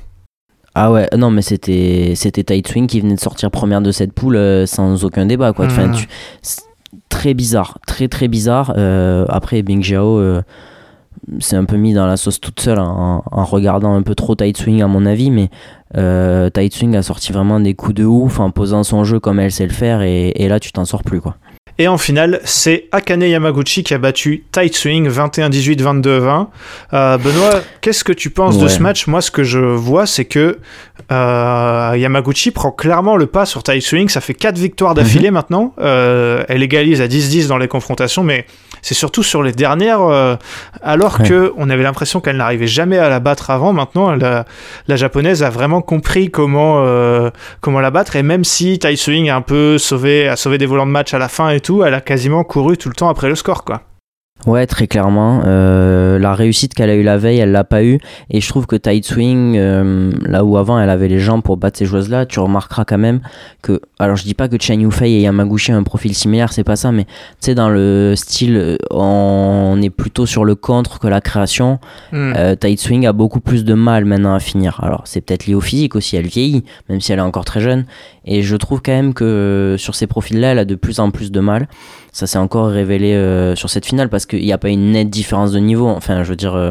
[0.74, 4.12] Ah ouais, non, mais c'était c'était tight swing qui venait de sortir première de cette
[4.12, 5.66] poule euh, sans aucun débat, quoi.
[5.66, 6.06] Enfin, tu-
[6.42, 6.60] c'est
[7.08, 8.74] très bizarre, très très bizarre.
[8.76, 10.42] Euh, après, Bing Jiao euh,
[11.38, 14.34] s'est un peu mis dans la sauce toute seule en, en regardant un peu trop
[14.34, 15.48] tight swing, à mon avis, mais
[15.96, 19.38] euh, tight swing a sorti vraiment des coups de ouf en posant son jeu comme
[19.38, 21.36] elle sait le faire, et, et là, tu t'en sors plus, quoi.
[21.78, 26.46] Et en finale, c'est Akane Yamaguchi qui a battu Tight Swing 21-18, 22-20.
[26.94, 29.06] Euh, Benoît, qu'est-ce que tu penses de ce match?
[29.06, 30.58] Moi, ce que je vois, c'est que
[31.12, 34.08] euh, Yamaguchi prend clairement le pas sur Tight Swing.
[34.08, 35.74] Ça fait 4 victoires d'affilée maintenant.
[35.78, 38.46] Euh, elle égalise à 10-10 dans les confrontations, mais
[38.86, 40.36] c'est surtout sur les dernières, euh,
[40.80, 41.28] alors Ouais.
[41.28, 43.72] que on avait l'impression qu'elle n'arrivait jamais à la battre avant.
[43.72, 44.44] Maintenant, la,
[44.86, 47.30] la japonaise a vraiment compris comment euh,
[47.60, 50.66] comment la battre et même si Tai Swing a un peu sauvé a sauvé des
[50.66, 53.08] volants de match à la fin et tout, elle a quasiment couru tout le temps
[53.08, 53.82] après le score quoi.
[54.44, 55.42] Ouais, très clairement.
[55.44, 57.98] Euh, la réussite qu'elle a eu la veille, elle l'a pas eu.
[58.30, 61.56] Et je trouve que Tight Swing, euh, là où avant elle avait les jambes pour
[61.56, 63.20] battre ces joueuses-là, tu remarqueras quand même
[63.62, 63.80] que.
[63.98, 66.76] Alors je dis pas que Chen Yufei et Yamaguchi ont un profil similaire, c'est pas
[66.76, 67.10] ça, mais tu
[67.40, 71.80] sais, dans le style, on est plutôt sur le contre que la création.
[72.12, 72.32] Hmm.
[72.36, 74.78] Euh, Tight Swing a beaucoup plus de mal maintenant à finir.
[74.82, 77.60] Alors c'est peut-être lié au physique aussi, elle vieillit, même si elle est encore très
[77.60, 77.84] jeune.
[78.26, 81.32] Et je trouve quand même que sur ces profils-là, elle a de plus en plus
[81.32, 81.68] de mal.
[82.16, 85.10] Ça s'est encore révélé euh, sur cette finale parce qu'il n'y a pas une nette
[85.10, 85.86] différence de niveau.
[85.86, 86.70] Enfin, je veux dire, euh,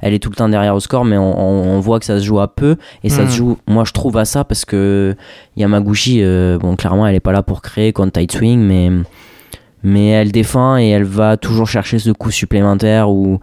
[0.00, 2.18] elle est tout le temps derrière au score, mais on, on- on voit que ça
[2.18, 2.74] se joue à peu.
[3.04, 5.14] Et ça se joue, moi je trouve, à ça parce que
[5.56, 8.90] Yamaguchi, euh, bon, clairement, elle n'est pas là pour créer contre Tight Swing, mais,
[9.84, 13.38] mais elle défend et elle va toujours chercher ce coup supplémentaire où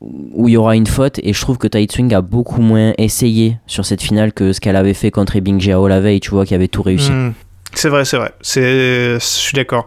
[0.00, 2.92] où il y aura une faute et je trouve que Tai Swing a beaucoup moins
[2.98, 6.30] essayé sur cette finale que ce qu'elle avait fait contre Ebing Jiao la veille, tu
[6.30, 7.10] vois, qui avait tout réussi.
[7.10, 7.32] Hmm.
[7.74, 8.32] C'est vrai, c'est vrai.
[8.42, 9.84] Je suis d'accord.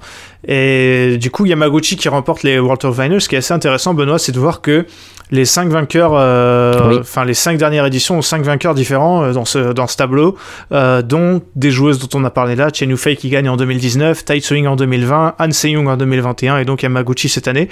[0.48, 3.94] Et du coup, Yamaguchi qui remporte les World Tour Finals, ce qui est assez intéressant,
[3.94, 4.86] Benoît, c'est de voir que
[5.32, 6.98] les cinq vainqueurs, euh, Oui.
[7.00, 10.36] enfin les cinq dernières éditions ont cinq vainqueurs différents euh, dans ce dans ce tableau,
[10.72, 14.26] euh, dont des joueuses dont on a parlé là, Chen Yufei qui gagne en 2019,
[14.26, 17.70] Tai Swing en 2020, Han Se-young en 2021 et donc Yamaguchi cette année.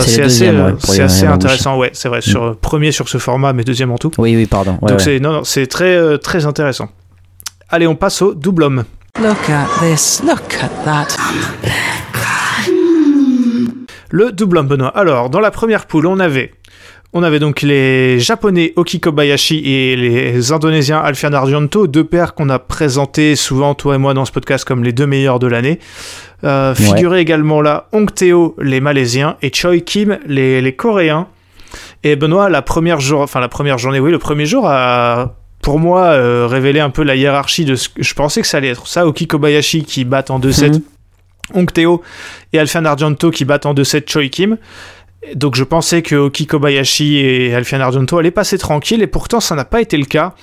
[0.00, 2.20] C'est assez, ouais, assez intéressant, ouais, c'est vrai.
[2.20, 4.10] Sur premier sur ce format, mais deuxième en tout.
[4.18, 4.72] Oui, oui, pardon.
[4.82, 5.04] Ouais, donc ouais.
[5.04, 6.88] c'est non, non, c'est très très intéressant.
[7.70, 8.84] Allez, on passe au double homme.
[9.22, 10.22] Look at this.
[10.26, 11.16] Look at that.
[14.10, 14.88] Le double homme Benoît.
[14.88, 16.52] Alors, dans la première poule, on avait,
[17.12, 22.48] on avait donc les Japonais Oki Kobayashi et les Indonésiens Alfian Argento, deux paires qu'on
[22.48, 25.78] a présentés souvent, toi et moi, dans ce podcast comme les deux meilleurs de l'année.
[26.42, 26.84] Euh, Ouais.
[26.84, 31.28] Figuraient également là Hong Teo, les Malaisiens, et Choi Kim, les, les Coréens.
[32.02, 35.78] Et Benoît, la première, jour, enfin, la première journée, oui, le premier jour a, pour
[35.78, 38.68] moi, euh, révélé un peu la hiérarchie de ce que je pensais que ça allait
[38.68, 38.86] être.
[38.86, 40.82] Ça, Oki Kobayashi qui battent en 2-7 Mhm.
[41.54, 42.02] Hong Teo
[42.52, 44.58] et Alfian Argento qui battent en 2-7 Choi Kim.
[45.34, 49.54] Donc je pensais que Oki Kobayashi et Alfian Argento allaient passer tranquille et pourtant ça
[49.54, 50.34] n'a pas été le cas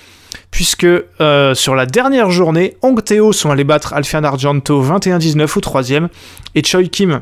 [0.50, 5.62] puisque euh, sur la dernière journée, Hong Teo sont allés battre Alfian Argento 21-19 au
[5.62, 6.10] troisième
[6.56, 7.22] et Choi Kim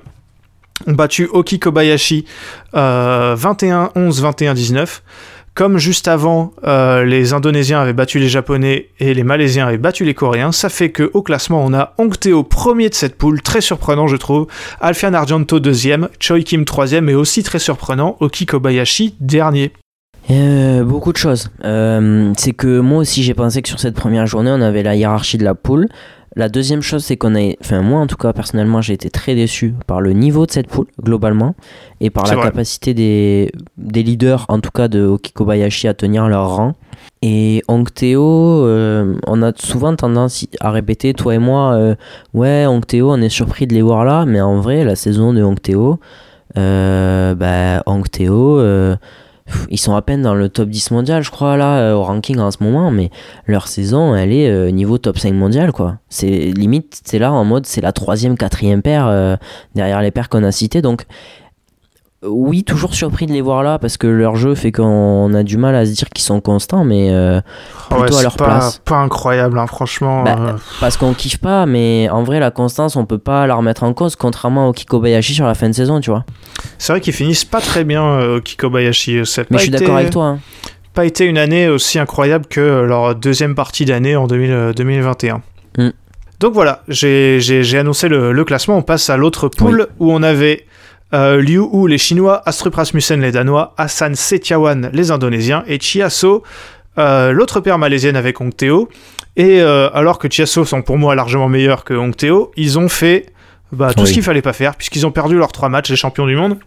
[0.88, 2.24] ont battu Oki Kobayashi
[2.76, 5.02] euh, 21-11, 21-19.
[5.60, 10.05] Comme juste avant, euh, les Indonésiens avaient battu les Japonais et les Malaisiens avaient battu
[10.05, 13.41] les Coréens, ça fait que au classement, on a Hong Teo premier de cette poule,
[13.41, 14.47] très surprenant je trouve,
[14.80, 19.74] Alfian Argento deuxième, Choi Kim troisième et aussi très surprenant, Oki Kobayashi dernier.
[20.32, 21.49] Euh, beaucoup de choses.
[21.66, 24.95] Euh, c'est que moi aussi j'ai pensé que sur cette première journée on avait la
[24.95, 25.89] hiérarchie de la poule.
[26.40, 29.36] La deuxième chose c'est qu'on a, enfin moi en tout cas personnellement j'ai été très
[29.36, 31.54] déçu par le niveau de cette poule globalement
[32.00, 32.46] et par la vrai.
[32.46, 36.76] capacité des, des leaders en tout cas de Oki Kobayashi à tenir leur rang.
[37.22, 41.96] Et Hong Teo, euh, on a souvent tendance à répéter toi et moi, euh,
[42.34, 45.34] ouais Hong Teo on est surpris de les voir là, mais en vrai la saison
[45.34, 46.00] de Hong Teo,
[46.58, 48.96] euh, bah, euh,
[49.70, 52.39] ils sont à peine dans le top 10 mondial, je crois, là, euh, au ranking
[52.39, 53.10] en ce moment, mais
[53.47, 55.97] leur saison, elle est euh, niveau top 5 mondial, quoi.
[56.10, 59.36] C'est limite, c'est là en mode, c'est la troisième, quatrième paire euh,
[59.76, 61.06] derrière les paires qu'on a citées, donc
[62.24, 65.57] oui, toujours surpris de les voir là parce que leur jeu fait qu'on a du
[65.57, 67.39] mal à se dire qu'ils sont constants, mais euh,
[67.89, 68.82] Ah ouais, plutôt à leur pas, place.
[68.84, 70.24] pas incroyable, hein, franchement.
[70.24, 73.55] Bah, euh, Parce qu'on kiffe pas, mais en vrai, la constance, on peut pas la
[73.55, 76.26] remettre en cause, contrairement au Kikobayashi sur la fin de saison, tu vois.
[76.78, 79.26] C'est vrai qu'ils finissent pas très bien, euh, Kikobayashi.
[79.26, 80.26] Ça a Mais je suis d'accord avec toi.
[80.26, 80.39] hein.
[80.93, 85.41] pas été une année aussi incroyable que leur deuxième partie d'année en 2000, euh, 2021.
[85.78, 85.89] Mm.
[86.41, 88.78] Donc voilà, j'ai annoncé le, le classement.
[88.78, 90.65] On passe à l'autre poule où on avait
[91.14, 96.43] euh, Liu Hu, les Chinois, Astrup Rasmussen, les Danois, Hassan Setiawan, les Indonésiens, et Chiasso,
[96.97, 98.89] euh, l'autre paire malaisienne avec Hong Teo.
[99.36, 102.89] Et euh, alors que Chiasso sont pour moi largement meilleurs que Hong Teo, ils ont
[102.89, 103.28] fait
[103.72, 104.07] bah, tout Oui.
[104.07, 106.57] ce qu'il fallait pas faire, puisqu'ils ont perdu leurs trois matchs, les champions du monde.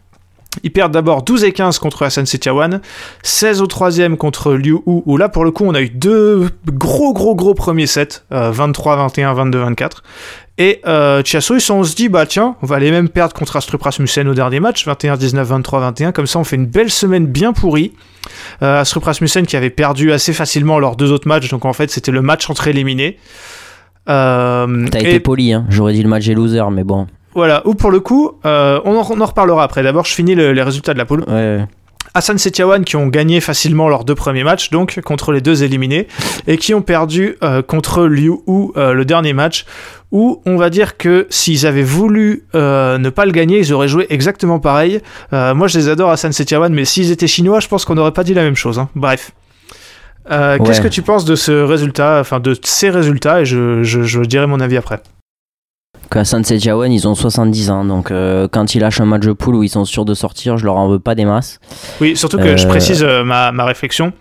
[0.62, 2.82] Ils perdent d'abord 12 et 15 contre Hassan Setiawan,
[3.22, 6.51] 16 au troisième contre Liu Hu, où là pour le coup on a eu deux
[6.66, 10.03] gros gros gros premiers sets, euh, 23-21, 22-24.
[10.59, 13.34] Et euh, Chiasso, ils sont- on se dit, bah tiens, on va aller même perdre
[13.34, 17.26] contre Astrup Rasmussen au dernier match, 21-19, 23-21, comme ça on fait une belle semaine
[17.26, 17.92] bien pourrie.
[18.62, 21.90] Euh, Astrup Rasmussen qui avait perdu assez facilement leurs deux autres matchs, donc en fait
[21.90, 23.18] c'était le match entre éliminés.
[24.09, 25.64] Euh, T'as et- été poli, hein.
[25.68, 27.07] j'aurais dit le match est loser, mais bon.
[27.34, 29.82] voilà, ou pour le coup, euh, on, en, on en reparlera après.
[29.82, 31.24] D'abord, je finis le- les résultats de la poule.
[31.28, 31.64] Ouais.
[32.14, 36.08] Hassan Setiawan qui ont gagné facilement leurs deux premiers matchs, donc contre les deux éliminés,
[36.46, 39.64] et qui ont perdu euh, contre Liu Hu euh, le dernier match,
[40.10, 43.88] où on va dire que s'ils avaient voulu euh, ne pas le gagner, ils auraient
[43.88, 45.00] joué exactement pareil.
[45.32, 48.24] Moi, je les adore Hassan Setiawan, mais s'ils étaient chinois, je pense qu'on n'aurait pas
[48.24, 48.78] dit la même chose.
[48.78, 48.90] hein.
[48.94, 49.30] Bref.
[50.30, 50.58] Ouais.
[50.64, 54.20] Qu'est-ce que tu penses de ce résultat, enfin de ces résultats, et je, je, je
[54.20, 55.00] dirai mon avis après.
[56.12, 59.32] Qu'à San Sejiawan, ils ont 70 ans, donc euh, quand ils lâchent un match de
[59.32, 61.58] poule où ils sont sûrs de sortir, je leur en veux pas des masses.
[62.00, 64.12] Oui, surtout que je Euh, précise euh, ma, ma réflexion.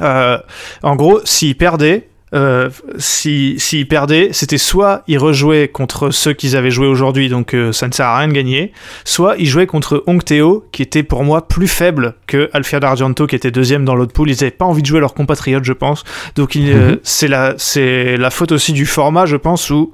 [0.00, 2.68] En gros, s'ils perdaient, euh,
[2.98, 7.72] si- s'ils perdaient, c'était soit ils rejouaient contre ceux qu'ils avaient joué aujourd'hui, donc euh,
[7.72, 8.72] ça ne sert à rien de gagner,
[9.04, 13.26] soit ils jouaient contre Hong Teo, qui était pour moi plus faible que Alfia D'Argento,
[13.26, 14.30] qui était deuxième dans l'autre pool.
[14.30, 16.04] Ils n'avaient pas envie de jouer leurs compatriotes, je pense.
[16.36, 16.98] Donc euh, Mhm.
[17.02, 19.90] c'est la, faute aussi du format, je pense, où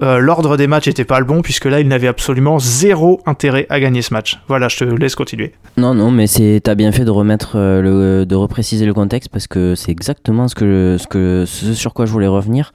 [0.00, 3.80] l'ordre des matchs était pas le bon, puisque là, ils n'avaient absolument zéro intérêt à
[3.80, 4.38] gagner ce match.
[4.48, 5.52] Voilà, je te laisse continuer.
[5.76, 6.26] Non, non, mais
[6.62, 10.54] t'as bien fait de remettre le, de repréciser le contexte parce que c'est exactement ce
[10.54, 12.72] que ce que ce sur quoi je voulais revenir.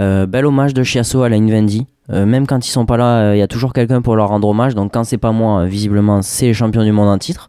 [0.00, 1.86] Euh, bel hommage de Chiasso à la Invendi.
[2.10, 4.48] Euh, même quand ils sont pas là, il y a toujours quelqu'un pour leur rendre
[4.48, 4.74] hommage.
[4.74, 7.48] Donc quand c'est pas moi, euh, visiblement c'est les champions du monde en titre.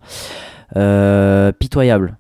[0.76, 2.18] Euh, pitoyable.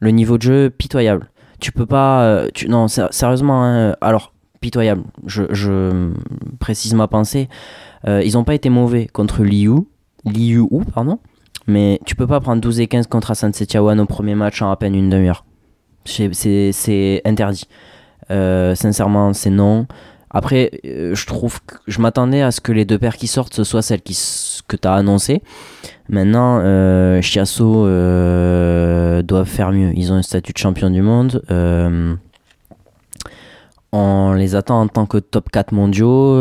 [0.00, 1.30] Le niveau de jeu pitoyable.
[1.60, 2.22] Tu peux pas.
[2.22, 3.64] euh, tu, non, sé- sérieusement.
[3.64, 5.02] hein, alors pitoyable.
[5.26, 6.10] Je,
[6.58, 7.48] précise ma pensée.
[8.06, 9.86] Euh, ils ont pas été mauvais contre Liu.
[10.24, 10.64] Liu,
[10.94, 11.18] pardon.
[11.66, 13.52] Mais tu peux pas prendre 12 et 15 contre Hassan
[14.00, 15.44] au premier match en à peine une demi-heure.
[16.04, 17.64] C'est interdit.
[18.30, 19.86] Euh, sincèrement, c'est non.
[20.30, 23.54] Après, euh, je trouve que je m'attendais à ce que les deux paires qui sortent
[23.54, 24.16] ce soient celles qui,
[24.68, 25.42] que tu as annoncées.
[26.10, 29.92] Maintenant, euh, Chiasso euh, doivent faire mieux.
[29.96, 31.42] Ils ont un statut de champion du monde.
[33.90, 36.36] On les attend en tant que top 4 mondiaux.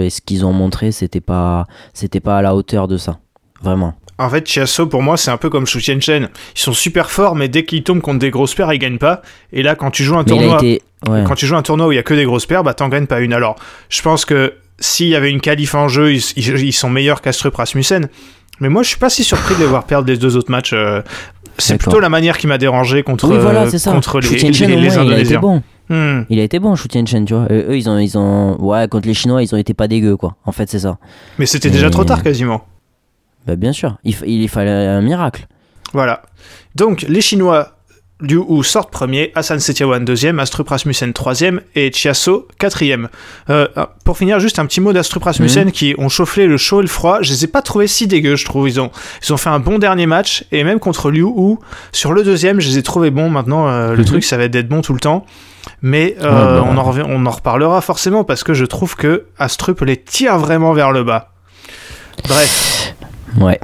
[0.00, 3.20] et ce qu'ils ont montré, c'était pas, c'était pas à la hauteur de ça.
[3.62, 3.94] Vraiment.
[4.20, 6.00] En fait, Chiasso, pour moi, c'est un peu comme Shu Chen.
[6.56, 9.22] Ils sont super forts, mais dès qu'ils tombent contre des grosses paires, ils gagnent pas.
[9.52, 10.82] Et là, quand tu joues un Mais tournoi, été.
[11.08, 11.22] ouais.
[11.26, 12.88] quand tu joues un tournoi où il y a que des grosses paires, bah t'en
[12.88, 13.32] gagnes pas une.
[13.32, 13.56] Alors,
[13.88, 18.08] je pense que s'il y avait une qualif en jeu, ils, sont meilleurs qu'Astrup Rasmussen.
[18.60, 20.72] Mais moi, je suis pas si surpris de les voir perdre les deux autres matchs.
[20.72, 21.00] euh,
[21.58, 23.92] c'est plutôt la manière qui m'a dérangé contre, Oui, voilà, euh, ça.
[23.92, 25.40] contre les, les, les moins, il a été Indonésiens.
[25.40, 25.62] bon.
[25.90, 26.22] Hmm.
[26.28, 27.46] Il a été bon, Shu Tianchen, tu vois.
[27.50, 28.56] Euh, eux, ils ont, ils ont.
[28.60, 30.36] Ouais, contre les Chinois, ils ont été pas dégueux, quoi.
[30.44, 30.98] En fait, c'est ça.
[31.38, 32.64] Mais c'était déjà trop tard quasiment.
[33.48, 33.96] Bah, bien sûr.
[34.04, 35.46] Il, il fallait un miracle.
[35.94, 36.20] Voilà.
[36.74, 37.70] Donc, les Chinois,
[38.20, 43.08] Liu Hu sortent premier, Hassan Setiawan deuxième, Astrup Rasmussen troisième et Chiasso quatrième.
[43.48, 43.66] Euh,
[44.04, 45.72] pour finir, juste un petit mot d'Astrup Rasmussen Mhm.
[45.72, 47.20] qui ont chauffé le chaud et le froid.
[47.22, 48.68] Je les ai pas trouvés si dégueux, je trouve.
[48.68, 48.90] Ils ont,
[49.26, 51.56] ils ont fait un bon dernier match et même contre Liu Hu,
[51.92, 53.30] sur le deuxième, je les ai trouvés bons.
[53.30, 54.04] Maintenant, euh, le Mhm.
[54.04, 55.24] truc, ça va être d'être bon tout le temps.
[55.80, 59.24] Mais euh, Ouais, bah, on, en on en reparlera forcément parce que je trouve que
[59.38, 61.30] Astrup les tire vraiment vers le bas.
[62.28, 62.77] Bref.
[63.36, 63.58] Ouais.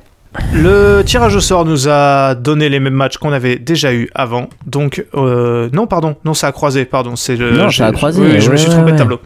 [0.53, 4.49] Le tirage au sort nous a donné les mêmes matchs qu'on avait déjà eu avant.
[4.67, 7.15] Donc, euh, non, pardon, non, ça a croisé, pardon.
[7.17, 9.21] C'est le, Non, ça a croisé, oui, je me suis ouais, trompé de tableau.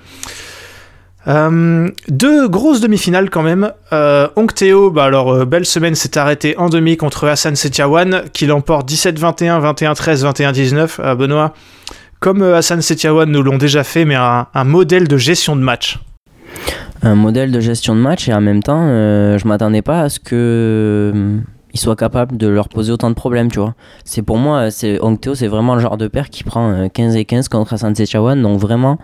[1.26, 3.72] Euh, deux grosses demi-finales quand même.
[3.92, 8.46] Euh, Teo, bah alors euh, belle semaine s'est arrêtée en demi contre Hassan Setiawan qui
[8.46, 10.88] l'emporte 17-21, 21-13, 21-19.
[11.00, 11.52] Euh, Benoît,
[12.20, 15.98] comme Hassan Setiawan nous l'ont déjà fait, mais un, un modèle de gestion de match.
[17.02, 20.08] Un modèle de gestion de match et en même temps, euh, je m'attendais pas à
[20.08, 21.38] ce que.
[21.72, 23.74] il soit capable de leur poser autant de problèmes, tu vois.
[24.04, 27.14] C'est pour moi, c'est Ongteo, c'est vraiment le genre de père qui prend euh, 15
[27.16, 28.98] et 15 contre Hassan Sechawan, donc vraiment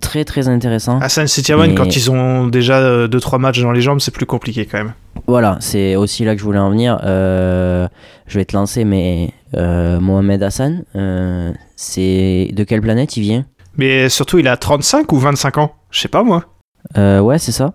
[0.00, 0.98] très très intéressant.
[1.00, 4.66] Hassan Setiawan, Mais- quand ils ont déjà 2-3 matchs dans les jambes, c'est plus compliqué
[4.66, 4.92] quand même.
[5.26, 6.98] Voilà, c'est aussi là que je voulais en venir.
[7.04, 7.86] Euh,
[8.26, 13.44] je vais te lancer, mais euh, Mohamed Hassan, euh, c'est de quelle planète il vient?
[13.78, 15.72] Mais surtout, il a 35 ou 25 ans?
[15.90, 16.44] Je sais pas moi.
[16.98, 17.74] Euh, Ouais, c'est ça.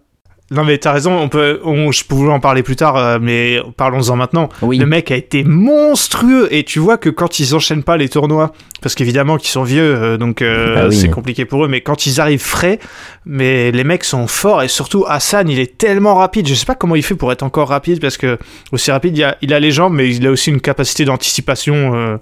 [0.49, 3.59] Non mais t'as raison, on peut, on, je pouvais en parler plus tard, euh, mais
[3.75, 4.47] parlons-en maintenant.
[4.61, 4.77] Oui.
[4.77, 8.53] Le mec a été monstrueux et tu vois que quand ils enchaînent pas les tournois,
[8.81, 10.95] parce qu'évidemment qu'ils sont vieux, euh, donc euh, Ah oui.
[10.95, 12.79] c'est compliqué pour eux, mais quand ils arrivent frais,
[13.25, 16.47] mais les mecs sont forts et surtout Hassan, il est tellement rapide.
[16.47, 18.37] Je sais pas comment il fait pour être encore rapide parce que
[18.71, 21.93] aussi rapide, il a, il a les jambes, mais il a aussi une capacité d'anticipation
[21.93, 22.15] euh,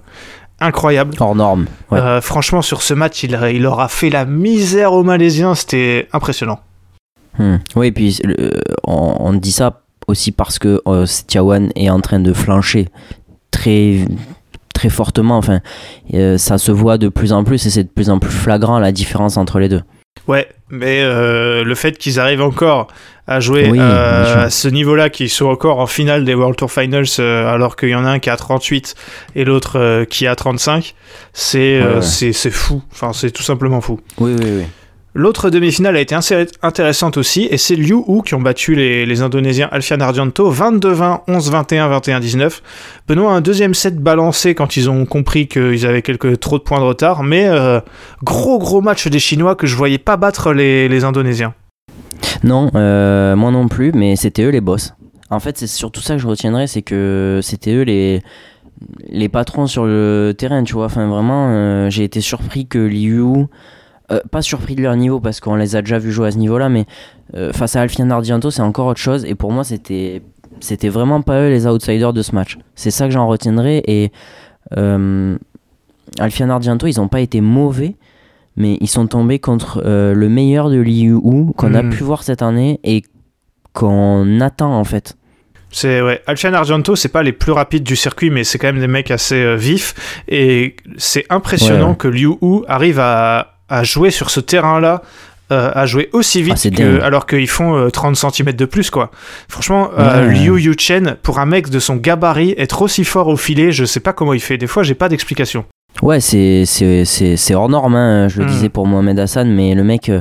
[0.58, 1.14] incroyable.
[1.20, 1.66] Hors norme.
[1.92, 2.00] Ouais.
[2.00, 6.58] Euh, franchement, sur ce match, il, il aura fait la misère aux Malaisiens, c'était impressionnant.
[7.38, 7.56] Hmm.
[7.74, 8.50] Oui, et puis euh,
[8.84, 12.88] on, on dit ça aussi parce que euh, Setiawan est en train de flancher
[13.50, 14.06] très
[14.74, 15.38] très fortement.
[15.38, 15.60] Enfin,
[16.14, 18.78] euh, ça se voit de plus en plus et c'est de plus en plus flagrant
[18.78, 19.82] la différence entre les deux.
[20.28, 22.88] Ouais, mais euh, le fait qu'ils arrivent encore
[23.26, 26.70] à jouer Oui, euh, à ce niveau-là, qu'ils sont encore en finale des World Tour
[26.70, 28.94] Finals, euh, alors qu'il y en a un qui a 38
[29.34, 30.94] et l'autre euh, qui a 35,
[31.32, 32.02] c'est euh, Ouais, ouais.
[32.02, 32.82] c'est c'est fou.
[32.92, 34.00] Enfin, c'est tout simplement fou.
[34.18, 34.64] Oui, oui, oui.
[35.18, 36.14] L'autre demi-finale a été
[36.62, 42.00] intéressante aussi, et c'est Liu Hu qui ont battu les, Indonésiens Alfian Argento 22-20, 11-21,
[42.00, 42.60] 21-19.
[43.08, 46.62] Benoît a un deuxième set balancé quand ils ont compris qu'ils avaient quelques trop de
[46.62, 47.80] points de retard, mais euh,
[48.22, 51.54] gros gros match des Chinois que je voyais pas battre les, les Indonésiens.
[52.44, 54.92] Non, euh, moi non plus, mais c'était eux les boss.
[55.30, 58.20] En fait, c'est surtout ça que je retiendrai, c'est que c'était eux les,
[59.08, 60.84] les patrons sur le terrain, tu vois.
[60.84, 63.46] Enfin, vraiment, euh, j'ai été surpris que Liu,
[64.12, 66.38] euh, pas surpris de leur niveau parce qu'on les a déjà vus jouer à ce
[66.38, 66.84] niveau-là, mais
[67.34, 69.24] euh, face à Alfian Argento, c'est encore autre chose.
[69.24, 70.22] Et pour moi, c'était,
[70.60, 72.56] c'était vraiment pas eux les outsiders de ce match.
[72.74, 73.82] C'est ça que j'en retiendrai.
[73.86, 74.12] Et
[74.76, 75.36] euh,
[76.18, 77.96] Alfian Argento, ils n'ont pas été mauvais
[78.58, 81.90] mais ils sont tombés contre le meilleur de Liu Hu qu'on a Mm.
[81.90, 83.02] pu voir cette année et
[83.74, 85.16] qu'on attend en fait.
[85.70, 88.80] C'est ouais, Alfian Argento, c'est pas les plus rapides du circuit, mais c'est quand même
[88.80, 90.22] des mecs assez euh, vifs.
[90.28, 91.96] Et c'est impressionnant Ouais, ouais.
[91.96, 95.02] que Liu Hu arrive à, à jouer sur ce terrain-là,
[95.52, 98.90] euh, à jouer aussi vite Ah, que, alors qu'ils font euh, 30 cm de plus,
[98.90, 99.10] quoi.
[99.48, 100.26] Franchement, euh.
[100.28, 104.00] Liu Yuchen, pour un mec de son gabarit, être aussi fort au filet, je sais
[104.00, 104.58] pas comment il fait.
[104.58, 105.64] Des fois, j'ai pas d'explication.
[106.02, 108.48] Ouais, c'est, c'est, c'est, c'est hors norme, hein, je le Mm.
[108.48, 110.20] disais pour Mohamed Hassan, mais le mec, euh,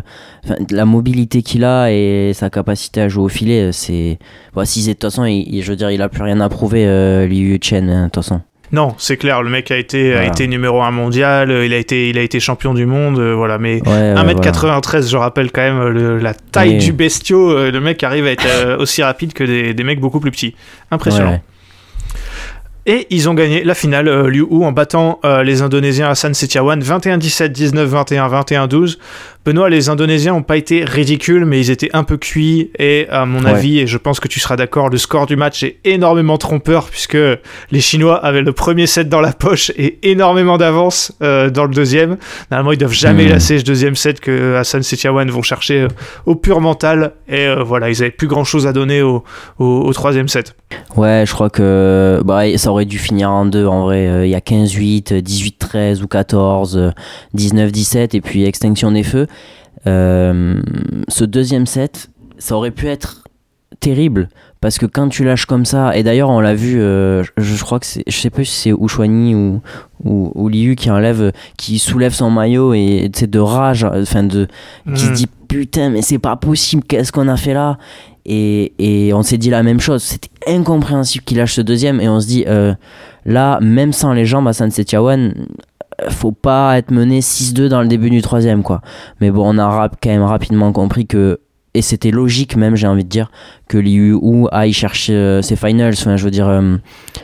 [0.72, 4.18] la mobilité qu'il a et sa capacité à jouer au filet, euh, c'est.
[4.54, 6.86] Bon, si de toute façon, il, je veux dire, il a plus rien à prouver,
[6.88, 8.40] euh, Liu Chen, hein, de toute façon.
[8.72, 11.78] Non, c'est clair, le mec a été, a été numéro 1 mondial, euh, il a
[11.78, 13.82] été, il a été champion du monde, euh, voilà, mais.
[13.88, 16.78] Ouais, ouais, 1m93, je rappelle quand même euh, le- la taille Oui.
[16.80, 17.70] du bestiau.
[17.72, 20.56] le mec arrive à être aussi rapide que des, des mecs beaucoup plus petits.
[20.92, 21.32] Impressionnant.
[21.32, 21.42] Ouais,
[22.88, 26.36] Et ils ont gagné la finale, euh, Liu Hu, en battant euh, les Indonésiens Hassan
[26.36, 28.98] Setiawan 21-17, 19-21, 21-12.
[29.44, 32.72] Benoît, les Indonésiens n'ont pas été ridicules, mais ils étaient un peu cuits.
[32.80, 33.52] Et à mon Ouais.
[33.52, 36.86] avis, et je pense que tu seras d'accord, le score du match est énormément trompeur,
[36.90, 37.18] puisque
[37.72, 41.74] les Chinois avaient le premier set dans la poche et énormément d'avance euh, dans le
[41.74, 42.18] deuxième.
[42.52, 43.30] Normalement, ils doivent jamais Mhm.
[43.32, 45.88] lasser ce deuxième set que Hassan Setiawan vont chercher euh,
[46.28, 47.14] au pur mental.
[47.30, 49.24] Et euh, voilà, ils avaient plus grand chose à donner au,
[49.60, 50.56] au, au troisième set.
[50.98, 54.08] Ouais, je crois que bah, ça aurait dû finir en deux en vrai.
[54.08, 56.92] Euh, Il y a 15-8, euh, 18-13 ou 14, euh,
[57.36, 59.28] 19-17 et puis extinction des feux.
[59.88, 60.62] Euh,
[61.08, 63.24] ce deuxième set, ça aurait pu être
[63.80, 64.30] terrible
[64.62, 67.64] parce que quand tu lâches comme ça, et d'ailleurs on l'a vu, euh, je, je
[67.64, 69.62] crois que c'est, je sais pas si c'est Ushwani ou,
[70.04, 74.48] ou, ou Liu qui enlève, qui soulève son maillot et sais, de rage, enfin de,
[74.96, 75.14] qui se Mhm.
[75.14, 77.78] dit putain mais c'est pas possible qu'est-ce qu'on a fait là?
[78.26, 80.04] Et, on s'est dit la même chose.
[80.04, 82.02] C'était incompréhensible qu'il lâche ce deuxième.
[82.02, 82.74] Et on se dit euh,
[83.26, 85.34] là même sans les jambes à San Setiawan
[86.02, 88.82] euh, faut pas être mené 6-2 dans le début du troisième quoi.
[89.22, 91.40] Mais bon on a quand même rapidement compris que
[91.74, 93.32] et c'était logique même j'ai envie de dire
[93.68, 94.18] que Liu
[94.52, 95.96] aille chercher euh, ses finals.
[95.96, 96.50] Je veux dire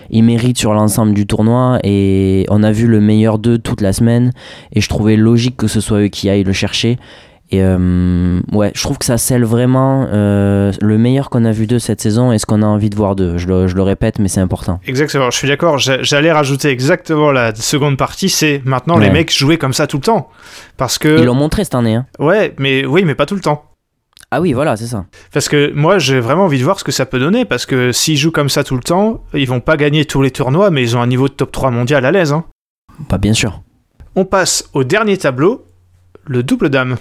[0.10, 1.80] il mérite sur l'ensemble du tournoi.
[1.84, 4.32] Et on a vu le meilleur d'eux toute la semaine.
[4.74, 6.97] Et je trouvais logique que ce soit eux qui aillent le chercher
[7.52, 11.68] et euh, ouais, je trouve que ça scelle vraiment euh, le meilleur qu'on a vu
[11.68, 13.38] d'eux cette saison et ce qu'on a envie de voir d'eux.
[13.38, 14.80] Je le, je le répète, mais c'est important.
[14.88, 15.78] Exactement, je suis d'accord.
[15.78, 19.97] J'a- J'allais rajouter exactement la seconde partie, c'est maintenant les mecs jouaient comme ça tout
[19.97, 20.30] le temps.
[20.78, 21.22] Parce Ils que.
[21.22, 21.95] l'ont montré cette année.
[21.95, 22.06] Hein.
[22.20, 23.66] Ouais, mais oui, mais pas tout le temps.
[24.34, 25.06] Ah oui, voilà, c'est ça.
[25.34, 27.43] Parce que moi, j'ai vraiment envie de voir ce que ça peut donner.
[27.43, 30.32] Parce que s'ils jouent comme ça tout le temps, ils vont pas gagner tous les
[30.32, 32.32] tournois, mais ils ont un niveau de top 3 mondial à l'aise.
[32.32, 32.45] hein.
[33.10, 33.62] Pas bien sûr.
[34.16, 35.66] On passe au dernier tableau,
[36.26, 36.95] le double dame.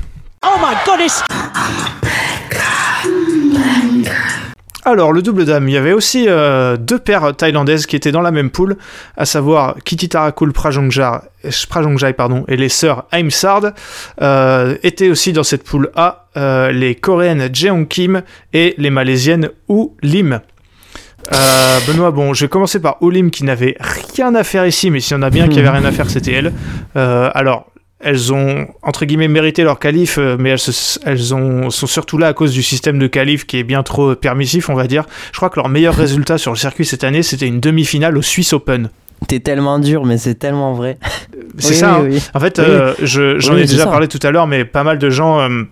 [4.86, 8.22] Alors, le double dame, il y avait aussi euh, deux paires thaïlandaises qui étaient dans
[8.22, 8.78] la même poule,
[9.18, 13.72] à savoir Kitty Tarakul Prajongjai, pardon, et les sœurs Aimsard,
[14.22, 18.22] euh, étaient aussi dans cette poule A, euh, les coréennes Jeong Kim
[18.55, 19.95] et les malaisiennes Woo
[21.86, 23.76] Benoît, bon, je vais commencer par Olim qui n'avait
[24.16, 26.09] rien à faire ici, mais s'il y en a bien qui avait rien à faire,
[26.09, 26.53] c'était elle.
[26.95, 27.69] Alors,
[28.01, 32.16] elles ont entre guillemets mérité leur qualif, euh, mais elles, se- elles ont, sont surtout
[32.18, 35.05] là à cause du système de qualif qui est bien trop permissif, on va dire.
[35.32, 38.22] Je crois que leur meilleur résultat sur le circuit cette année, c'était une demi-finale au
[38.22, 38.90] Swiss Open.
[39.28, 40.98] T'es tellement dur, mais c'est tellement vrai.
[41.59, 42.01] C'est Oui, ça.
[42.01, 42.11] oui, hein.
[42.14, 42.22] oui.
[42.32, 43.90] En fait, euh, je- j'en ai déjà ça.
[43.90, 45.64] parlé tout à l'heure, mais pas mal de gens euh,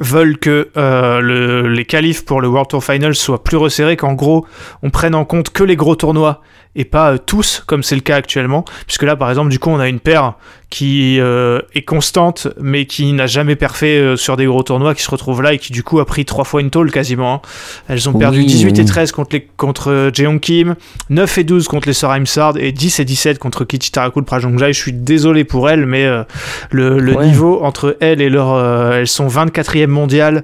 [0.00, 4.12] veulent que euh, le- les qualifs pour le World Tour Finals soient plus resserrés, qu'en
[4.12, 4.46] gros,
[4.82, 6.42] on prenne en compte que les gros tournois
[6.76, 8.64] et pas euh, tous, comme c'est le cas actuellement.
[8.86, 10.34] Puisque là, par exemple, du coup, on a une paire
[10.70, 15.02] qui euh, est constante, mais qui n'a jamais perfé euh, sur des gros tournois, qui
[15.02, 17.34] se retrouve là et qui, du coup, a pris trois fois une tôle quasiment.
[17.34, 17.40] hein.
[17.88, 18.84] Elles ont perdu Oui, 18 et oui.
[18.84, 20.74] 13 contre, les, contre euh, Jeong Kim,
[21.10, 24.72] 9 et 12 contre les sœurs Imsard et 10 et 17 contre Kichi Tarakul Prajongjai.
[24.72, 26.24] Je suis désolé pour elles, mais euh,
[26.72, 27.26] le, le Ouais.
[27.26, 28.52] niveau entre elles et leur.
[28.52, 30.42] euh, elles sont 24e mondiales.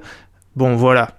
[0.55, 1.11] Bon, voilà.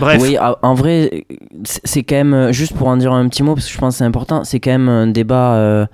[0.00, 1.26] Oui, ah, en vrai,
[1.64, 3.94] c'est quand même, euh, juste pour en dire un petit mot, parce que je pense
[3.94, 5.86] que c'est important, c'est quand même un débat euh,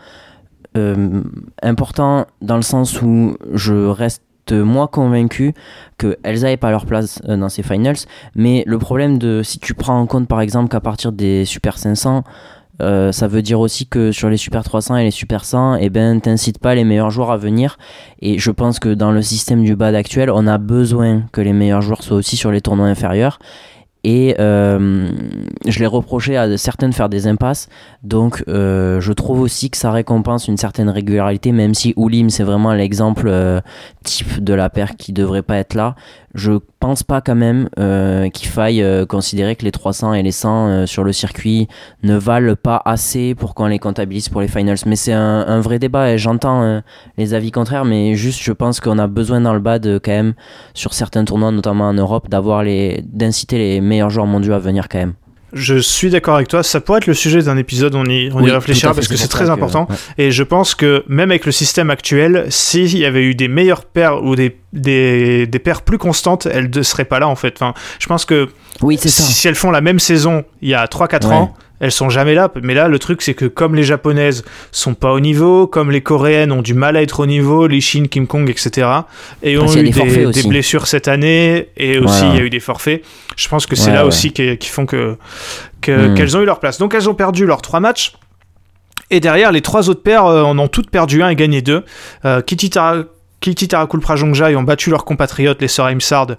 [0.76, 1.22] euh,
[1.62, 4.22] important dans le sens où je reste
[4.52, 5.54] moi convaincu
[5.96, 7.94] qu'elles n'avaient pas leur place dans ces finals,
[8.34, 11.78] mais le problème de si tu prends en compte par exemple qu'à partir des Super
[11.78, 12.24] 500,
[12.80, 15.90] euh, ça veut dire aussi que sur les Super 300 et les Super 100, eh
[15.90, 17.78] ben, t'incites pas les meilleurs joueurs à venir.
[18.22, 21.52] Et je pense que dans le système du BAD actuel, on a besoin que les
[21.52, 23.38] meilleurs joueurs soient aussi sur les tournois inférieurs.
[24.02, 25.10] Et euh,
[25.66, 27.68] je l'ai reproché à certains de faire des impasses.
[28.02, 32.44] Donc euh, je trouve aussi que ça récompense une certaine régularité, même si Oulim c'est
[32.44, 33.60] vraiment l'exemple euh,
[34.04, 35.94] type de la paire qui devrait pas être là.
[36.34, 40.30] Je pense pas quand même euh, qu'il faille euh, considérer que les 300 et les
[40.30, 41.66] 100 euh, sur le circuit
[42.04, 44.78] ne valent pas assez pour qu'on les comptabilise pour les finals.
[44.86, 46.82] Mais c'est un, un vrai débat et j'entends
[47.16, 50.12] les avis contraires, mais juste je pense qu'on a besoin dans le bad euh, quand
[50.12, 50.34] même
[50.74, 55.14] sur certains tournois, notamment en Europe, d'inciter les meilleurs joueurs mondiaux à venir quand même.
[55.52, 56.62] Je suis d'accord avec toi.
[56.62, 57.94] Ça pourrait être le sujet d'un épisode.
[57.94, 59.86] On y, on y réfléchira fait, parce que c'est très important.
[59.90, 59.96] ouais.
[60.18, 63.84] Et je pense que même avec le système actuel, s'il y avait eu des meilleures
[63.84, 67.54] paires ou des, des, des paires plus constantes, elles ne seraient pas là en fait.
[67.56, 68.48] Enfin, je pense que
[68.82, 69.22] Oui, si, ça.
[69.22, 71.34] si elles font la même saison il y a 3-4 Ouais.
[71.34, 72.50] ans, elles sont jamais là.
[72.62, 76.00] Mais là, le truc, c'est que comme les japonaises sont pas au niveau, comme les
[76.02, 78.86] coréennes ont du mal à être au niveau, les Chine, Kim Kong, etc.,
[79.42, 82.34] et ont eu des blessures cette année, et aussi Voilà.
[82.34, 83.02] il y a eu des forfaits,
[83.36, 84.08] je pense que c'est Ouais, là ouais.
[84.08, 85.16] aussi qui, font que
[85.88, 86.14] Hmm.
[86.14, 86.78] qu'elles ont eu leur place.
[86.78, 88.12] Donc elles ont perdu leurs trois matchs.
[89.10, 91.84] Et derrière, les trois autres paires euh, en ont toutes perdu un et gagné deux.
[92.24, 93.04] Euh, Kitty, Tara-
[93.40, 94.00] Kitty Tarakul
[94.56, 96.36] ont battu leurs compatriotes, les sœurs Imsard,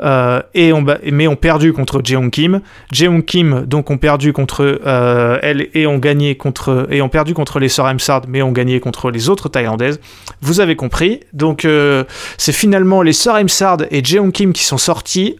[0.00, 2.60] euh, et ont mais ont perdu contre Jeong Kim.
[2.92, 7.68] Jeong Kim donc ont perdu contre euh, elles et ont gagné contre perdu contre les
[7.68, 7.92] sœurs
[8.28, 10.00] mais ont gagné contre les autres thaïlandaises.
[10.40, 11.20] Vous avez compris.
[11.32, 12.04] Donc euh,
[12.38, 15.36] c'est finalement les sœurs Imsard et Jeong Kim qui sont sortis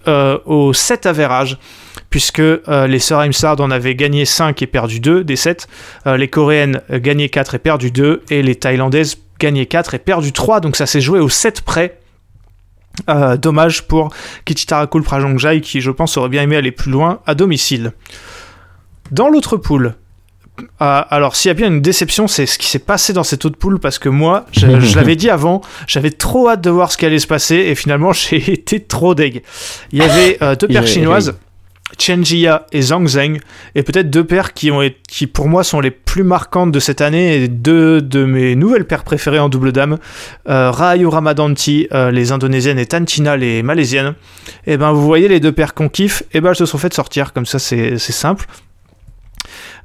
[0.46, 1.58] au 7 avérage
[2.10, 5.66] puisque les sœurs Imsard en avaient gagné 5 et perdu 2 des 7.
[6.06, 9.98] Euh, les coréennes euh, gagné 4 et perdu 2 et les thaïlandaises gagné 4 et
[9.98, 12.00] perdu 3 donc ça s'est joué au 7 près.
[13.08, 14.10] Euh, dommage pour
[14.44, 17.92] Kichitarakul Prajongjai qui je pense aurait bien aimé aller plus loin à domicile.
[19.10, 19.96] Dans l'autre poule,
[20.60, 23.44] euh, alors s'il y a bien une déception c'est ce qui s'est passé dans cette
[23.44, 26.92] autre poule parce que moi je, je l'avais dit avant j'avais trop hâte de voir
[26.92, 29.42] ce qui allait se passer et finalement j'ai été trop deg.
[29.90, 31.36] Il y avait euh, deux paires chinoises
[31.98, 33.38] Chen Jia et Zhang Zheng,
[33.74, 37.00] et peut-être deux paires qui, ont, qui pour moi sont les plus marquantes de cette
[37.00, 39.98] année, et deux de mes nouvelles paires préférées en double dame,
[40.48, 44.14] euh, Ramadanti, euh, les indonésiennes, et Tantina, les malaisiennes.
[44.66, 46.94] Et ben vous voyez les deux paires qu'on kiffe, et ben elles se sont faites
[46.94, 48.46] sortir, comme ça c'est simple.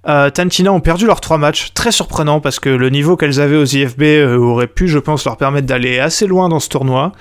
[0.08, 3.58] Euh, Tantina ont perdu leurs trois matchs, très surprenant parce que le niveau qu'elles avaient
[3.58, 7.12] aux IFB euh, aurait pu, je pense, leur permettre d'aller assez loin dans ce tournoi.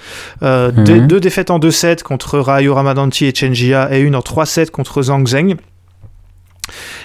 [0.42, 0.84] Euh, Mhm.
[0.84, 5.02] deux, deux défaites en 2-7 contre Rayo Ramadanti et Chenjia et une en 3-7 contre
[5.02, 5.56] Zhang Zheng.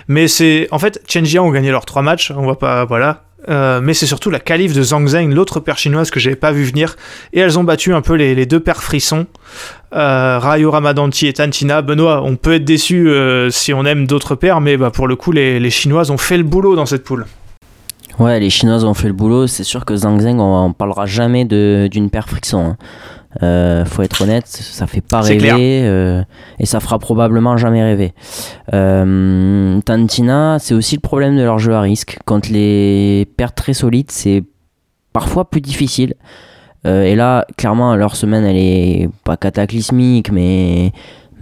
[0.07, 0.67] Mais c'est.
[0.71, 2.85] En fait, Chenjia ont gagné leurs trois matchs, on va pas.
[2.85, 3.23] Voilà.
[3.49, 6.51] Euh, mais c'est surtout la qualif de Zhang Zheng, l'autre paire chinoise que j'avais pas
[6.51, 6.95] vu venir.
[7.33, 9.25] Et elles ont battu un peu les, deux paires frissons.
[9.93, 11.81] Euh, Rayo Ramadanti et Tantina.
[11.81, 15.15] Benoît, on peut être déçu euh, si on aime d'autres paires, mais bah, pour le
[15.15, 17.25] coup, les, Chinoises ont fait le boulot dans cette poule.
[18.19, 19.47] Ouais, les Chinoises ont fait le boulot.
[19.47, 22.65] C'est sûr que Zhang Zheng, on, parlera jamais d'une paire friction.
[22.65, 22.77] hein.
[23.41, 26.21] Euh, faut être honnête, ça fait pas rêver euh,
[26.59, 28.13] et ça fera probablement jamais rêver.
[28.73, 32.19] Euh, Tantina, c'est aussi le problème de leur jeu à risque.
[32.25, 34.43] Quand les paires très solides, c'est
[35.13, 36.13] parfois plus difficile.
[36.85, 40.91] Et là, clairement, leur semaine, elle est pas cataclysmique, mais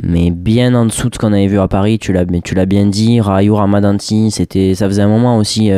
[0.04, 1.98] mais bien en dessous de ce qu'on avait vu à Paris.
[1.98, 3.20] Tu l'as, tu l'as bien dit.
[3.20, 5.72] Rayo Ramadanti, c'était, ça faisait un moment aussi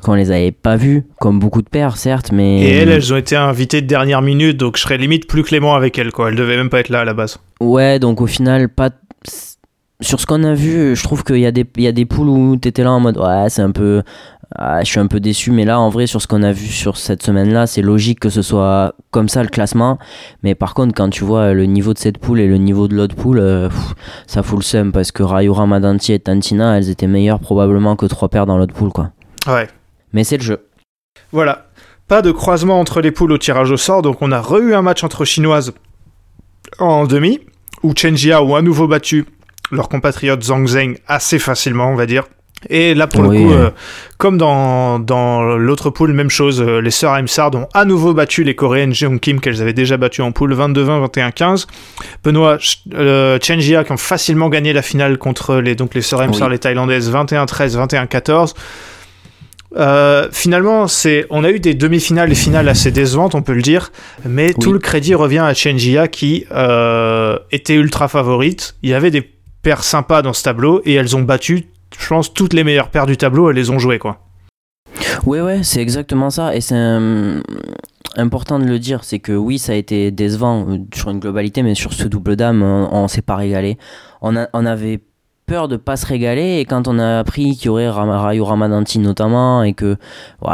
[0.00, 2.60] qu'on les avait pas vus, comme beaucoup de pères, certes, mais.
[2.62, 5.74] Et elles, elles ont été invitées de dernière minute, donc je serais limite plus clément
[5.74, 6.28] avec elles, quoi.
[6.30, 7.38] Elles devaient même pas être là à la base.
[7.60, 8.90] Ouais, donc au final, pas.
[10.02, 12.06] Sur ce qu'on a vu, je trouve qu'il y, a des- il y a des
[12.06, 14.02] poules où t'étais là en mode ouais, c'est un peu.
[14.56, 16.66] ah, je suis un peu déçu, mais là, en vrai, sur ce qu'on a vu
[16.68, 19.98] sur cette semaine-là, c'est logique que ce soit comme ça le classement.
[20.42, 22.96] Mais par contre, quand tu vois le niveau de cette poule et le niveau de
[22.96, 23.94] l'autre poule, euh, pff,
[24.26, 28.06] ça fout le seum parce que Rayo Ramadanti et Tantina, elles étaient meilleures probablement que
[28.06, 29.10] trois paires dans l'autre poule, quoi.
[29.46, 29.68] Ouais.
[30.12, 30.66] Mais c'est le jeu.
[31.32, 31.66] Voilà.
[32.08, 34.82] Pas de croisement entre les poules au tirage au sort, donc on a re-eu un
[34.82, 35.72] match entre chinoises
[36.78, 37.40] en demi,
[37.82, 39.26] où Chenjia ont à nouveau battu
[39.70, 42.24] leur compatriote Zhang Zheng assez facilement, on va dire.
[42.68, 43.38] Et là, pour Oui.
[43.38, 43.70] le coup, euh,
[44.18, 48.44] comme dans, dans l'autre poule, même chose, euh, les sœurs Imsard ont à nouveau battu
[48.44, 51.66] les coréennes Jeong Kim, qu'elles avaient déjà battues en poule 22-20, 21-15.
[52.22, 52.58] Benoît
[52.94, 56.54] euh, Chenjia qui ont facilement gagné la finale contre les, donc les sœurs Imsard, Oui.
[56.54, 58.54] les thaïlandaises, 21-13, 21-14.
[59.76, 63.62] Euh, finalement, c'est, on a eu des demi-finales et finales assez décevantes, on peut le
[63.62, 63.92] dire,
[64.24, 68.74] mais tout le crédit revient à Chenjia qui euh, était ultra favorite.
[68.82, 69.22] Il y avait des
[69.62, 71.66] paires sympas dans ce tableau et elles ont battu,
[71.98, 74.26] je pense, toutes les meilleures paires du tableau, elles les ont jouées quoi.
[75.24, 76.56] Ouais, ouais, c'est exactement ça.
[76.56, 77.40] Et c'est euh,
[78.16, 81.74] important de le dire, c'est que oui, ça a été décevant sur une globalité, mais
[81.74, 83.76] sur ce double dame, on, on s'est pas régalé.
[84.22, 85.00] On, a- on avait
[85.50, 89.00] peur de pas se régaler, et quand on a appris qu'il y aurait Rayo Ramadanti
[89.00, 89.96] notamment, et que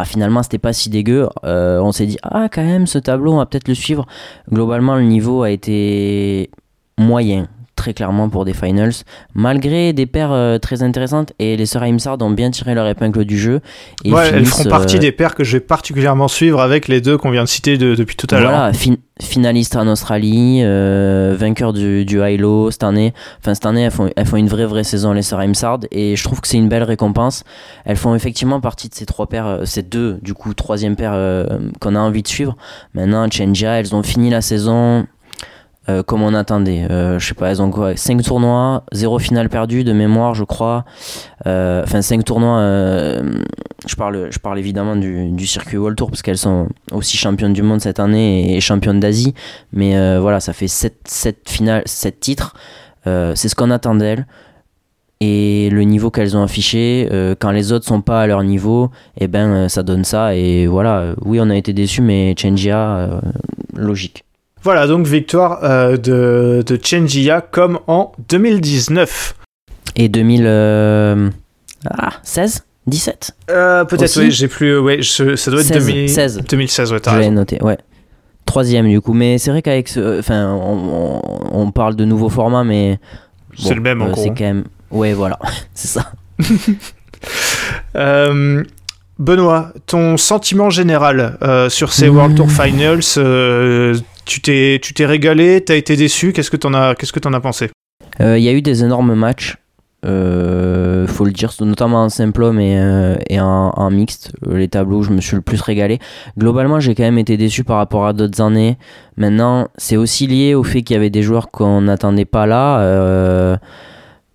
[0.05, 3.37] finalement c'était pas si dégueu, euh, on s'est dit, ah, quand même, ce tableau, on
[3.37, 4.07] va peut-être le suivre.
[4.51, 6.49] Globalement, le niveau a été
[6.97, 7.47] moyen.
[7.87, 8.91] Très clairement pour des finals,
[9.35, 13.25] malgré des paires euh, très intéressantes et les sœurs Imsard ont bien tiré leur épingle
[13.25, 13.61] du jeu.
[14.05, 17.01] Et ouais, elles feront partie euh, des paires que je vais particulièrement suivre avec les
[17.01, 18.51] deux qu'on vient de citer de- depuis tout à l'heure.
[18.51, 23.15] Voilà, fin- finaliste en Australie, euh, vainqueur du, du high-low cette année.
[23.39, 25.79] Enfin, cette année, elles font, elles font une vraie, vraie saison, les sœurs Imsard.
[25.93, 27.45] Et je trouve que c'est une belle récompense.
[27.85, 31.13] Elles font effectivement partie de ces trois paires, ces deux, du coup, troisième paire
[31.81, 32.57] qu'on a envie de suivre.
[32.95, 35.07] Maintenant, Chenja, elles ont fini la saison.
[35.89, 39.49] Euh, comme on attendait, Euh, je sais pas, elles ont quoi 5 tournois, 0 finale
[39.49, 40.85] perdue de mémoire, je crois.
[41.47, 43.39] Euh, Enfin, 5 tournois, euh,
[43.87, 47.53] je, parle, je parle évidemment du, du circuit World Tour parce qu'elles sont aussi championnes
[47.53, 49.35] du monde cette année et championnes d'Asie.
[49.73, 52.55] Mais euh, voilà, ça fait 7, 7 finales, 7 titres.
[53.05, 54.27] C'est ce qu'on attend d'elles.
[55.21, 58.91] Et le niveau qu'elles ont affiché, euh, quand les autres sont pas à leur niveau,
[59.19, 60.35] et ben ça donne ça.
[60.35, 63.21] Et voilà, oui, on a été déçus, mais Chenjia, euh,
[63.75, 64.26] logique.
[64.63, 69.35] Voilà, donc victoire euh, de, de Chenjia comme en 2019.
[69.99, 71.33] Et 2016
[72.87, 74.79] 17 Euh, Peut-être, oui, j'ai plus.
[74.79, 76.41] Ouais, je- ça doit être 16, 2000 16.
[76.49, 77.79] 2016, ouais, t'as Je l'ai noté, ouais.
[78.45, 80.19] Troisième du coup, mais c'est vrai qu'avec ce.
[80.21, 81.21] Enfin, on,
[81.53, 82.99] on- parle de nouveaux formats, mais.
[83.59, 84.23] C'est le même, en euh, gros.
[84.23, 84.65] C'est quand même.
[84.91, 85.39] Ouais, voilà,
[85.75, 86.13] c'est ça.
[87.97, 88.63] Euh,
[89.19, 92.15] Benoît, ton sentiment général euh, sur ces Mmh.
[92.17, 93.95] World Tour Finals, euh,
[94.27, 97.33] tu t'es tu t'es régalé, t'as été déçu, qu'est-ce que t'en as qu'est-ce que t'en
[97.33, 97.71] as pensé?
[98.21, 99.57] Euh, Il y a eu des énormes matchs,
[100.05, 104.33] euh, faut le dire, notamment en simple homme et, euh, en, en mixte.
[104.47, 105.99] Euh, Les tableaux, je me suis le plus régalé.
[106.39, 108.77] Globalement, j'ai quand même été déçu par rapport à d'autres années.
[109.17, 112.81] Maintenant, c'est aussi lié au fait qu'il y avait des joueurs qu'on n'attendait pas là.
[112.81, 113.57] Euh,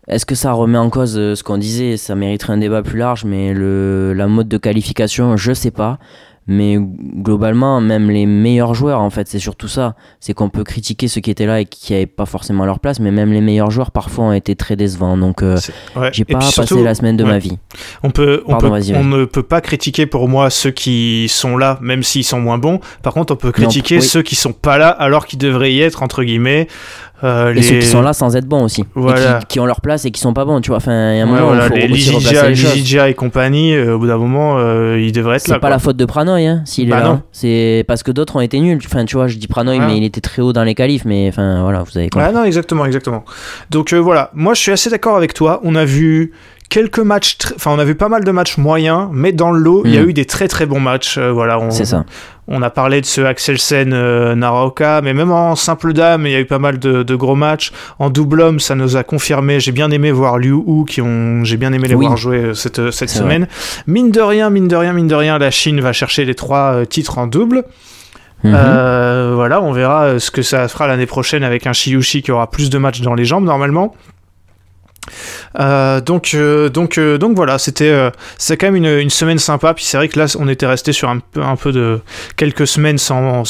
[0.08, 1.96] Est-ce que ça remet en cause euh, ce qu'on disait?
[1.98, 6.00] Ça mériterait un débat plus large, mais le, la mode de qualification, je sais pas.
[6.48, 9.96] Mais globalement, même les meilleurs joueurs, en fait, c'est surtout ça.
[10.20, 13.00] C'est qu'on peut critiquer ceux qui étaient là et qui n'avaient pas forcément leur place,
[13.00, 15.18] mais même les meilleurs joueurs, parfois, ont été très décevants.
[15.18, 15.58] Donc, euh,
[15.96, 16.10] ouais.
[16.12, 17.30] j'ai pas passé surtout, la semaine de ouais.
[17.30, 17.58] ma vie.
[18.02, 21.28] On peut, on, Pardon, peut- vas-y, on ne peut pas critiquer pour moi ceux qui
[21.30, 22.80] sont là, même s'ils sont moins bons.
[23.04, 24.02] Par contre, on peut critiquer oui.
[24.02, 26.68] ceux qui sont pas là alors qu'ils devraient y être entre guillemets.
[27.24, 27.62] Euh, Et les...
[27.62, 28.82] ceux qui sont là sans être bons aussi.
[28.82, 30.78] Et qui, qui ont leur place et qui sont pas bons, tu vois.
[30.78, 33.76] Enfin, il y a un Ouais, moment où voilà, il faut les aussi et compagnie,
[33.76, 35.56] euh, au bout d'un moment, euh, ils devraient être C'est là.
[35.60, 35.70] pas quoi.
[35.70, 37.22] la faute de Pranoy, hein, s'il est Bah là.
[37.32, 38.80] C'est parce que d'autres ont été nuls.
[38.86, 41.06] Enfin, tu vois, je dis Pranoy, mais il était très haut dans les qualifs.
[41.06, 42.28] Mais enfin, voilà, vous avez compris.
[42.28, 43.24] Ah non, exactement, exactement.
[43.70, 45.60] Donc voilà, moi je suis assez d'accord avec toi.
[45.64, 46.32] On a vu
[46.70, 49.82] quelques matchs, enfin on a vu pas mal de matchs moyens, mais dans le lot,
[49.86, 50.10] il y a Mm.
[50.10, 51.18] eu des très très bons matchs.
[51.18, 52.06] Euh, voilà, on, C'est ça.
[52.54, 56.36] On a parlé de ce Axelsen euh, Naraoka, mais même en simple dame, il y
[56.36, 57.72] a eu pas mal de, de gros matchs.
[57.98, 59.62] En double homme, ça nous a confirmé.
[59.62, 62.06] J'ai bien aimé voir Liu Hu, qui ont, j'ai bien aimé les Oui.
[62.06, 63.48] voir jouer euh, cette, cette C'est semaine.
[63.88, 66.74] Mine de rien, mine de rien, mine de rien, la Chine va chercher les trois
[66.74, 67.64] euh, titres en double.
[68.44, 68.54] Mhm.
[68.56, 72.32] Euh, voilà, on verra euh, ce que ça fera l'année prochaine avec un Shiyushi qui
[72.32, 73.96] aura plus de matchs dans les jambes normalement.
[75.60, 79.74] Euh, donc, euh, donc, euh, donc voilà, c'était c'est quand même une, semaine sympa.
[79.74, 82.00] Puis c'est vrai que là, on était resté sur un peu, un peu de
[82.36, 83.44] quelques semaines sans,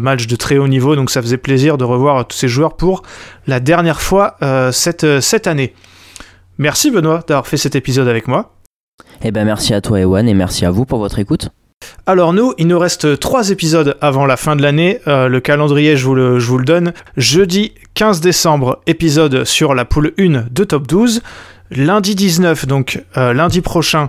[0.00, 3.02] match de très haut niveau, donc ça faisait plaisir de revoir tous ces joueurs pour
[3.46, 4.36] la dernière fois
[4.72, 5.74] cette, cette année.
[6.58, 8.54] Merci Benoît d'avoir fait cet épisode avec moi.
[9.22, 11.50] Eh ben merci à toi Ewan et merci à vous pour votre écoute.
[12.06, 15.00] Alors nous, il nous reste trois épisodes avant la fin de l'année.
[15.06, 16.92] Euh, le calendrier, je vous le, donne.
[17.16, 21.22] Jeudi 15 décembre, épisode sur la poule 1 de Top 12.
[21.70, 24.08] Lundi 19, donc euh, lundi prochain,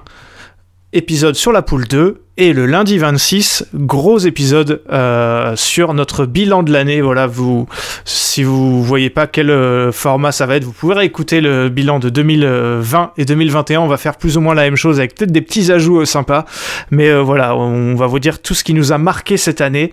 [0.93, 2.21] épisode sur la poule 2.
[2.41, 7.01] Et le lundi 26, gros épisode euh, sur notre bilan de l'année.
[7.01, 7.67] Voilà, vous,
[8.05, 11.99] si vous voyez pas quel euh, format ça va être, vous pouvez réécouter le bilan
[11.99, 13.81] de 2020 et 2021.
[13.81, 16.05] On va faire plus ou moins la même chose avec peut-être des petits ajouts euh,
[16.05, 16.45] sympas.
[16.91, 19.91] Mais voilà, on va vous dire tout ce qui nous a marqué cette année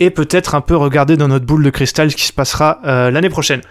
[0.00, 3.30] et peut-être un peu regarder dans notre boule de cristal ce qui se passera l'année
[3.30, 3.62] prochaine.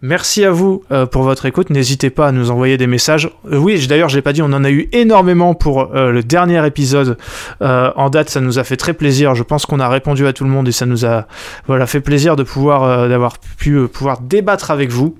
[0.00, 1.68] Merci à vous pour votre écoute.
[1.68, 3.30] N'hésitez pas à nous envoyer des messages.
[3.50, 7.18] Oui, d'ailleurs, je l'ai pas dit, on en a eu énormément pour le dernier épisode
[7.64, 8.30] euh, en date.
[8.30, 9.34] Ça nous a fait très plaisir.
[9.34, 11.26] Je pense qu'on a répondu à tout le monde et ça nous a
[11.66, 15.16] voilà fait plaisir de pouvoir euh, d'avoir pu euh, pouvoir débattre avec vous.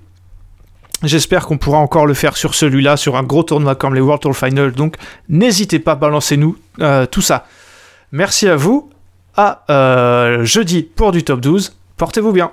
[1.03, 4.23] J'espère qu'on pourra encore le faire sur celui-là, sur un gros tournoi comme les World
[4.23, 4.73] Tour Finals.
[4.73, 4.97] Donc,
[5.29, 6.57] n'hésitez pas, balancez-nous
[7.11, 7.47] tout ça.
[8.11, 8.89] Merci à vous.
[9.37, 9.65] À
[10.45, 11.77] jeudi pour du top 12.
[11.99, 12.53] Portez-vous bien.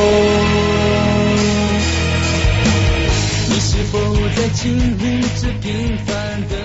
[4.61, 6.60] 经历着平凡的